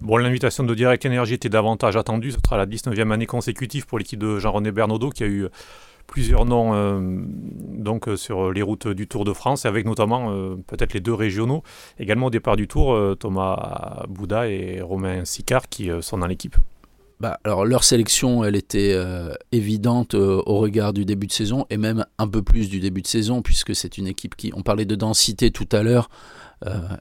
Bon, 0.00 0.16
l'invitation 0.16 0.64
de 0.64 0.74
Direct 0.74 1.04
Energy 1.04 1.34
était 1.34 1.48
davantage 1.48 1.96
attendue. 1.96 2.30
Ce 2.32 2.38
sera 2.44 2.56
la 2.56 2.66
19e 2.66 3.10
année 3.10 3.26
consécutive 3.26 3.86
pour 3.86 3.98
l'équipe 3.98 4.18
de 4.18 4.38
Jean-René 4.38 4.70
Bernaudot 4.70 5.10
qui 5.10 5.24
a 5.24 5.26
eu 5.26 5.48
plusieurs 6.10 6.44
noms 6.44 6.74
euh, 6.74 6.98
donc 7.00 8.08
euh, 8.08 8.16
sur 8.16 8.52
les 8.52 8.62
routes 8.62 8.88
du 8.88 9.06
Tour 9.06 9.24
de 9.24 9.32
France, 9.32 9.64
avec 9.64 9.86
notamment 9.86 10.32
euh, 10.32 10.56
peut-être 10.66 10.92
les 10.92 11.00
deux 11.00 11.14
régionaux. 11.14 11.62
Également 11.98 12.26
au 12.26 12.30
départ 12.30 12.56
du 12.56 12.66
Tour, 12.66 13.16
Thomas 13.18 14.04
Bouda 14.08 14.48
et 14.48 14.80
Romain 14.80 15.24
Sicard 15.24 15.68
qui 15.68 15.90
sont 16.00 16.18
dans 16.18 16.26
l'équipe. 16.26 16.56
Bah, 17.20 17.38
alors 17.44 17.66
leur 17.66 17.84
sélection, 17.84 18.44
elle 18.44 18.56
était 18.56 18.96
évidente 19.52 20.14
au 20.14 20.58
regard 20.58 20.92
du 20.92 21.04
début 21.04 21.26
de 21.26 21.32
saison 21.32 21.66
et 21.68 21.76
même 21.76 22.06
un 22.18 22.28
peu 22.28 22.42
plus 22.42 22.70
du 22.70 22.80
début 22.80 23.02
de 23.02 23.06
saison 23.06 23.42
puisque 23.42 23.74
c'est 23.74 23.98
une 23.98 24.06
équipe 24.06 24.36
qui, 24.36 24.52
on 24.54 24.62
parlait 24.62 24.86
de 24.86 24.94
densité 24.94 25.50
tout 25.50 25.68
à 25.72 25.82
l'heure, 25.82 26.08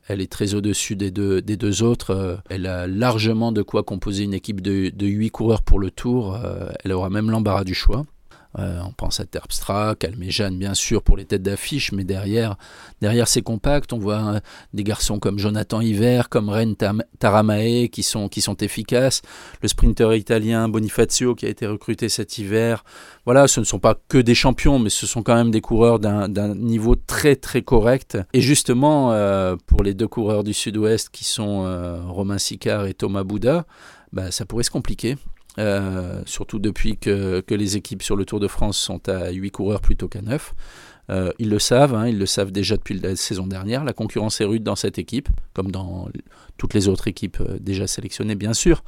elle 0.07 0.19
est 0.19 0.29
très 0.31 0.55
au-dessus 0.55 0.97
des 0.97 1.11
deux, 1.11 1.41
des 1.41 1.55
deux 1.55 1.83
autres. 1.83 2.41
elle 2.49 2.67
a 2.67 2.85
largement 2.85 3.53
de 3.53 3.61
quoi 3.61 3.83
composer 3.83 4.25
une 4.25 4.33
équipe 4.33 4.59
de, 4.59 4.89
de 4.89 5.07
8 5.07 5.29
coureurs 5.29 5.61
pour 5.61 5.79
le 5.79 5.89
tour. 5.89 6.37
elle 6.83 6.91
aura 6.91 7.09
même 7.09 7.31
l'embarras 7.31 7.63
du 7.63 7.73
choix. 7.73 8.03
Euh, 8.59 8.79
on 8.85 8.91
pense 8.91 9.19
à 9.19 9.25
Terpstra, 9.25 9.95
Calmejane 9.95 10.57
bien 10.57 10.73
sûr 10.73 11.01
pour 11.01 11.17
les 11.17 11.25
têtes 11.25 11.43
d'affiche, 11.43 11.91
mais 11.91 12.03
derrière, 12.03 12.57
derrière 13.01 13.27
c'est 13.27 13.41
compact. 13.41 13.93
On 13.93 13.99
voit 13.99 14.35
euh, 14.35 14.39
des 14.73 14.83
garçons 14.83 15.19
comme 15.19 15.39
Jonathan 15.39 15.81
Hiver, 15.81 16.29
comme 16.29 16.49
Ren 16.49 16.73
Taramae 17.19 17.87
qui 17.87 18.03
sont, 18.03 18.27
qui 18.27 18.41
sont 18.41 18.57
efficaces. 18.57 19.21
Le 19.61 19.67
sprinter 19.67 20.13
italien 20.15 20.67
Bonifacio 20.67 21.35
qui 21.35 21.45
a 21.45 21.49
été 21.49 21.65
recruté 21.67 22.09
cet 22.09 22.37
hiver. 22.37 22.83
Voilà, 23.25 23.47
ce 23.47 23.59
ne 23.59 23.65
sont 23.65 23.79
pas 23.79 23.95
que 24.07 24.17
des 24.17 24.35
champions, 24.35 24.79
mais 24.79 24.89
ce 24.89 25.07
sont 25.07 25.23
quand 25.23 25.35
même 25.35 25.51
des 25.51 25.61
coureurs 25.61 25.99
d'un 25.99 26.55
niveau 26.55 26.95
très 26.95 27.35
très 27.35 27.61
correct. 27.61 28.17
Et 28.33 28.41
justement, 28.41 29.13
euh, 29.13 29.55
pour 29.67 29.83
les 29.83 29.93
deux 29.93 30.07
coureurs 30.07 30.43
du 30.43 30.53
sud-ouest 30.53 31.09
qui 31.09 31.23
sont 31.23 31.59
Romain 32.07 32.37
Sicard 32.37 32.85
et 32.85 32.93
Thomas 32.93 33.23
Bouda, 33.23 33.65
bah, 34.11 34.31
ça 34.31 34.45
pourrait 34.45 34.63
se 34.63 34.71
compliquer. 34.71 35.15
Euh, 35.59 36.21
surtout 36.25 36.57
depuis 36.57 36.97
que, 36.97 37.43
les 37.49 37.75
équipes 37.75 38.01
sur 38.01 38.15
le 38.15 38.25
Tour 38.25 38.39
de 38.39 38.47
France 38.47 38.77
sont 38.77 39.09
à 39.09 39.31
8 39.31 39.51
coureurs 39.51 39.81
plutôt 39.81 40.07
qu'à 40.07 40.21
9. 40.21 40.53
Euh, 41.09 41.31
ils 41.39 41.49
le 41.49 41.59
savent, 41.59 41.95
hein, 41.95 42.07
ils 42.07 42.19
le 42.19 42.27
savent 42.27 42.51
déjà 42.51 42.77
depuis 42.77 42.97
la 42.97 43.15
saison 43.15 43.47
dernière. 43.47 43.83
La 43.83 43.93
concurrence 43.93 44.39
est 44.41 44.45
rude 44.45 44.63
dans 44.63 44.75
cette 44.75 44.99
équipe, 44.99 45.27
comme 45.53 45.71
dans 45.71 46.07
toutes 46.57 46.75
les 46.75 46.87
autres 46.87 47.07
équipes 47.07 47.39
euh, 47.41 47.57
déjà 47.59 47.87
sélectionnées, 47.87 48.35
bien 48.35 48.53
sûr. 48.53 48.83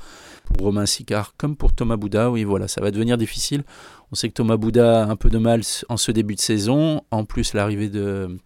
Pour 0.45 0.67
Romain 0.67 0.85
Sicard, 0.85 1.33
comme 1.35 1.55
pour 1.55 1.73
Thomas 1.73 1.97
Bouda, 1.97 2.29
oui, 2.29 2.43
voilà, 2.43 2.67
ça 2.67 2.79
va 2.79 2.91
devenir 2.91 3.17
difficile. 3.17 3.63
On 4.11 4.15
sait 4.15 4.29
que 4.29 4.33
Thomas 4.33 4.57
Bouda 4.57 5.03
a 5.03 5.07
un 5.07 5.15
peu 5.15 5.29
de 5.29 5.39
mal 5.39 5.61
en 5.89 5.97
ce 5.97 6.11
début 6.11 6.35
de 6.35 6.41
saison. 6.41 7.01
En 7.09 7.25
plus, 7.25 7.53
l'arrivée 7.53 7.89
de 7.89 8.37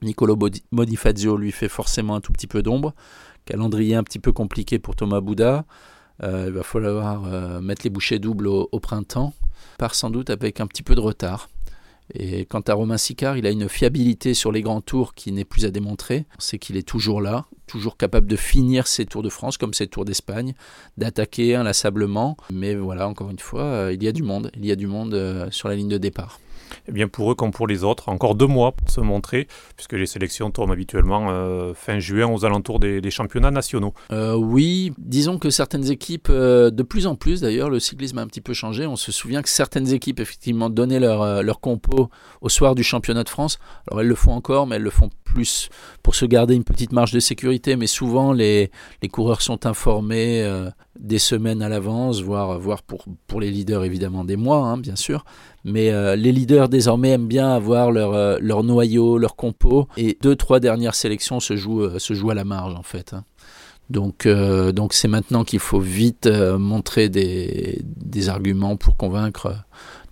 Nicolo 0.00 0.38
Modifazio 0.70 1.36
lui 1.36 1.50
fait 1.50 1.68
forcément 1.68 2.14
un 2.14 2.20
tout 2.20 2.32
petit 2.32 2.46
peu 2.46 2.62
d'ombre. 2.62 2.94
Calendrier 3.46 3.96
un 3.96 4.04
petit 4.04 4.20
peu 4.20 4.32
compliqué 4.32 4.78
pour 4.78 4.94
Thomas 4.94 5.20
Bouda. 5.20 5.64
Euh, 6.22 6.44
il 6.48 6.52
va 6.52 6.62
falloir 6.62 7.24
euh, 7.24 7.60
mettre 7.60 7.82
les 7.84 7.90
bouchées 7.90 8.18
doubles 8.18 8.46
au, 8.46 8.80
printemps, 8.80 9.34
part 9.78 9.94
sans 9.94 10.10
doute 10.10 10.30
avec 10.30 10.60
un 10.60 10.66
petit 10.66 10.82
peu 10.82 10.94
de 10.94 11.00
retard. 11.00 11.48
Et 12.12 12.44
quant 12.44 12.60
à 12.60 12.74
Romain 12.74 12.98
Sicard, 12.98 13.38
il 13.38 13.46
a 13.46 13.50
une 13.50 13.68
fiabilité 13.68 14.34
sur 14.34 14.52
les 14.52 14.60
grands 14.60 14.82
tours 14.82 15.14
qui 15.14 15.32
n'est 15.32 15.46
plus 15.46 15.64
à 15.64 15.70
démontrer. 15.70 16.26
C'est 16.38 16.58
qu'il 16.58 16.76
est 16.76 16.86
toujours 16.86 17.22
là, 17.22 17.46
toujours 17.66 17.96
capable 17.96 18.26
de 18.26 18.36
finir 18.36 18.86
ses 18.86 19.06
tours 19.06 19.22
de 19.22 19.30
France 19.30 19.56
comme 19.56 19.72
ses 19.72 19.86
tours 19.86 20.04
d'Espagne, 20.04 20.52
d'attaquer 20.98 21.54
inlassablement. 21.54 22.36
Mais 22.52 22.74
voilà, 22.74 23.08
encore 23.08 23.30
une 23.30 23.38
fois, 23.38 23.62
euh, 23.62 23.92
il 23.94 24.02
y 24.02 24.08
a 24.08 24.12
du 24.12 24.22
monde. 24.22 24.50
Il 24.54 24.66
y 24.66 24.70
a 24.70 24.76
du 24.76 24.86
monde 24.86 25.48
sur 25.50 25.68
la 25.68 25.76
ligne 25.76 25.88
de 25.88 25.98
départ. 25.98 26.38
Eh 26.88 26.92
bien 26.92 27.08
pour 27.08 27.30
eux 27.30 27.34
comme 27.34 27.50
pour 27.50 27.66
les 27.66 27.84
autres, 27.84 28.08
encore 28.08 28.34
deux 28.34 28.46
mois 28.46 28.72
pour 28.72 28.90
se 28.90 29.00
montrer, 29.00 29.46
puisque 29.76 29.92
les 29.92 30.06
sélections 30.06 30.50
tournent 30.50 30.70
habituellement 30.70 31.26
euh, 31.30 31.74
fin 31.74 31.98
juin 31.98 32.26
aux 32.26 32.44
alentours 32.44 32.80
des, 32.80 33.10
championnats 33.10 33.50
nationaux. 33.50 33.94
Euh, 34.10 34.34
oui, 34.34 34.92
disons 34.98 35.38
que 35.38 35.50
certaines 35.50 35.90
équipes, 35.90 36.28
euh, 36.30 36.70
de 36.70 36.82
plus 36.82 37.06
en 37.06 37.14
plus 37.14 37.40
d'ailleurs, 37.40 37.70
le 37.70 37.78
cyclisme 37.78 38.18
a 38.18 38.22
un 38.22 38.26
petit 38.26 38.40
peu 38.40 38.54
changé. 38.54 38.86
On 38.86 38.96
se 38.96 39.12
souvient 39.12 39.42
que 39.42 39.48
certaines 39.48 39.92
équipes 39.92 40.20
effectivement 40.20 40.68
donnaient 40.68 41.00
leur, 41.00 41.42
leur 41.42 41.60
compo 41.60 42.10
au 42.40 42.48
soir 42.48 42.74
du 42.74 42.82
championnat 42.82 43.24
de 43.24 43.28
France. 43.28 43.58
Alors 43.88 44.00
elles 44.00 44.08
le 44.08 44.14
font 44.14 44.32
encore, 44.32 44.66
mais 44.66 44.76
elles 44.76 44.82
le 44.82 44.90
font 44.90 45.10
plus 45.22 45.68
pour 46.02 46.14
se 46.14 46.24
garder 46.24 46.54
une 46.54 46.64
petite 46.64 46.92
marge 46.92 47.12
de 47.12 47.20
sécurité. 47.20 47.76
Mais 47.76 47.86
souvent 47.86 48.32
les, 48.32 48.70
les 49.02 49.08
coureurs 49.08 49.42
sont 49.42 49.66
informés 49.66 50.44
des 50.98 51.18
semaines 51.18 51.62
à 51.62 51.68
l'avance, 51.68 52.22
voire, 52.22 52.58
voire 52.58 52.82
pour, 52.82 53.04
pour 53.26 53.40
les 53.40 53.50
leaders 53.50 53.84
évidemment 53.84 54.24
des 54.24 54.36
mois, 54.36 54.58
hein, 54.58 54.78
bien 54.78 54.96
sûr. 54.96 55.24
Mais 55.64 55.90
euh, 55.90 56.14
les 56.14 56.32
leaders 56.32 56.68
désormais 56.68 57.10
aiment 57.10 57.26
bien 57.26 57.52
avoir 57.52 57.90
leur, 57.90 58.14
euh, 58.14 58.38
leur 58.40 58.62
noyau, 58.62 59.18
leur 59.18 59.34
compo. 59.34 59.88
Et 59.96 60.16
deux, 60.20 60.36
trois 60.36 60.60
dernières 60.60 60.94
sélections 60.94 61.40
se 61.40 61.56
jouent, 61.56 61.82
euh, 61.82 61.98
se 61.98 62.14
jouent 62.14 62.30
à 62.30 62.34
la 62.34 62.44
marge 62.44 62.74
en 62.74 62.82
fait. 62.82 63.12
Hein. 63.14 63.24
Donc, 63.90 64.26
donc 64.26 64.94
c'est 64.94 65.08
maintenant 65.08 65.44
qu'il 65.44 65.58
faut 65.58 65.78
vite 65.78 66.26
montrer 66.26 67.10
des, 67.10 67.82
des, 67.84 68.30
arguments 68.30 68.76
pour 68.76 68.96
convaincre, 68.96 69.54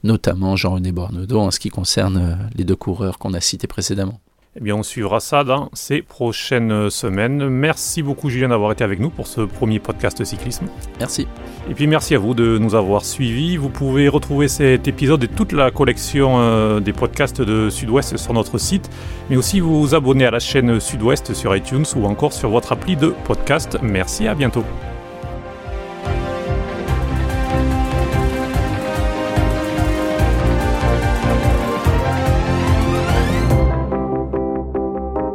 notamment 0.04 0.56
Jean-René 0.56 0.92
Bornedo 0.92 1.40
en 1.40 1.50
ce 1.50 1.58
qui 1.58 1.70
concerne 1.70 2.50
les 2.54 2.64
deux 2.64 2.76
coureurs 2.76 3.18
qu'on 3.18 3.32
a 3.32 3.40
cités 3.40 3.66
précédemment. 3.66 4.20
Eh 4.54 4.60
bien, 4.60 4.76
on 4.76 4.82
suivra 4.82 5.18
ça 5.20 5.44
dans 5.44 5.70
ces 5.72 6.02
prochaines 6.02 6.90
semaines. 6.90 7.48
Merci 7.48 8.02
beaucoup, 8.02 8.28
Julien, 8.28 8.48
d'avoir 8.48 8.70
été 8.72 8.84
avec 8.84 9.00
nous 9.00 9.08
pour 9.08 9.26
ce 9.26 9.40
premier 9.40 9.78
podcast 9.78 10.22
cyclisme. 10.24 10.66
Merci. 10.98 11.26
Et 11.70 11.74
puis, 11.74 11.86
merci 11.86 12.14
à 12.14 12.18
vous 12.18 12.34
de 12.34 12.58
nous 12.58 12.74
avoir 12.74 13.02
suivis. 13.02 13.56
Vous 13.56 13.70
pouvez 13.70 14.08
retrouver 14.08 14.48
cet 14.48 14.88
épisode 14.88 15.24
et 15.24 15.28
toute 15.28 15.52
la 15.52 15.70
collection 15.70 16.38
euh, 16.38 16.80
des 16.80 16.92
podcasts 16.92 17.40
de 17.40 17.70
Sud-Ouest 17.70 18.18
sur 18.18 18.34
notre 18.34 18.58
site, 18.58 18.90
mais 19.30 19.36
aussi 19.36 19.60
vous 19.60 19.94
abonner 19.94 20.26
à 20.26 20.30
la 20.30 20.38
chaîne 20.38 20.80
Sud-Ouest 20.80 21.32
sur 21.32 21.56
iTunes 21.56 21.86
ou 21.96 22.04
encore 22.04 22.34
sur 22.34 22.50
votre 22.50 22.72
appli 22.72 22.94
de 22.94 23.14
podcast. 23.24 23.78
Merci, 23.80 24.28
à 24.28 24.34
bientôt. 24.34 24.64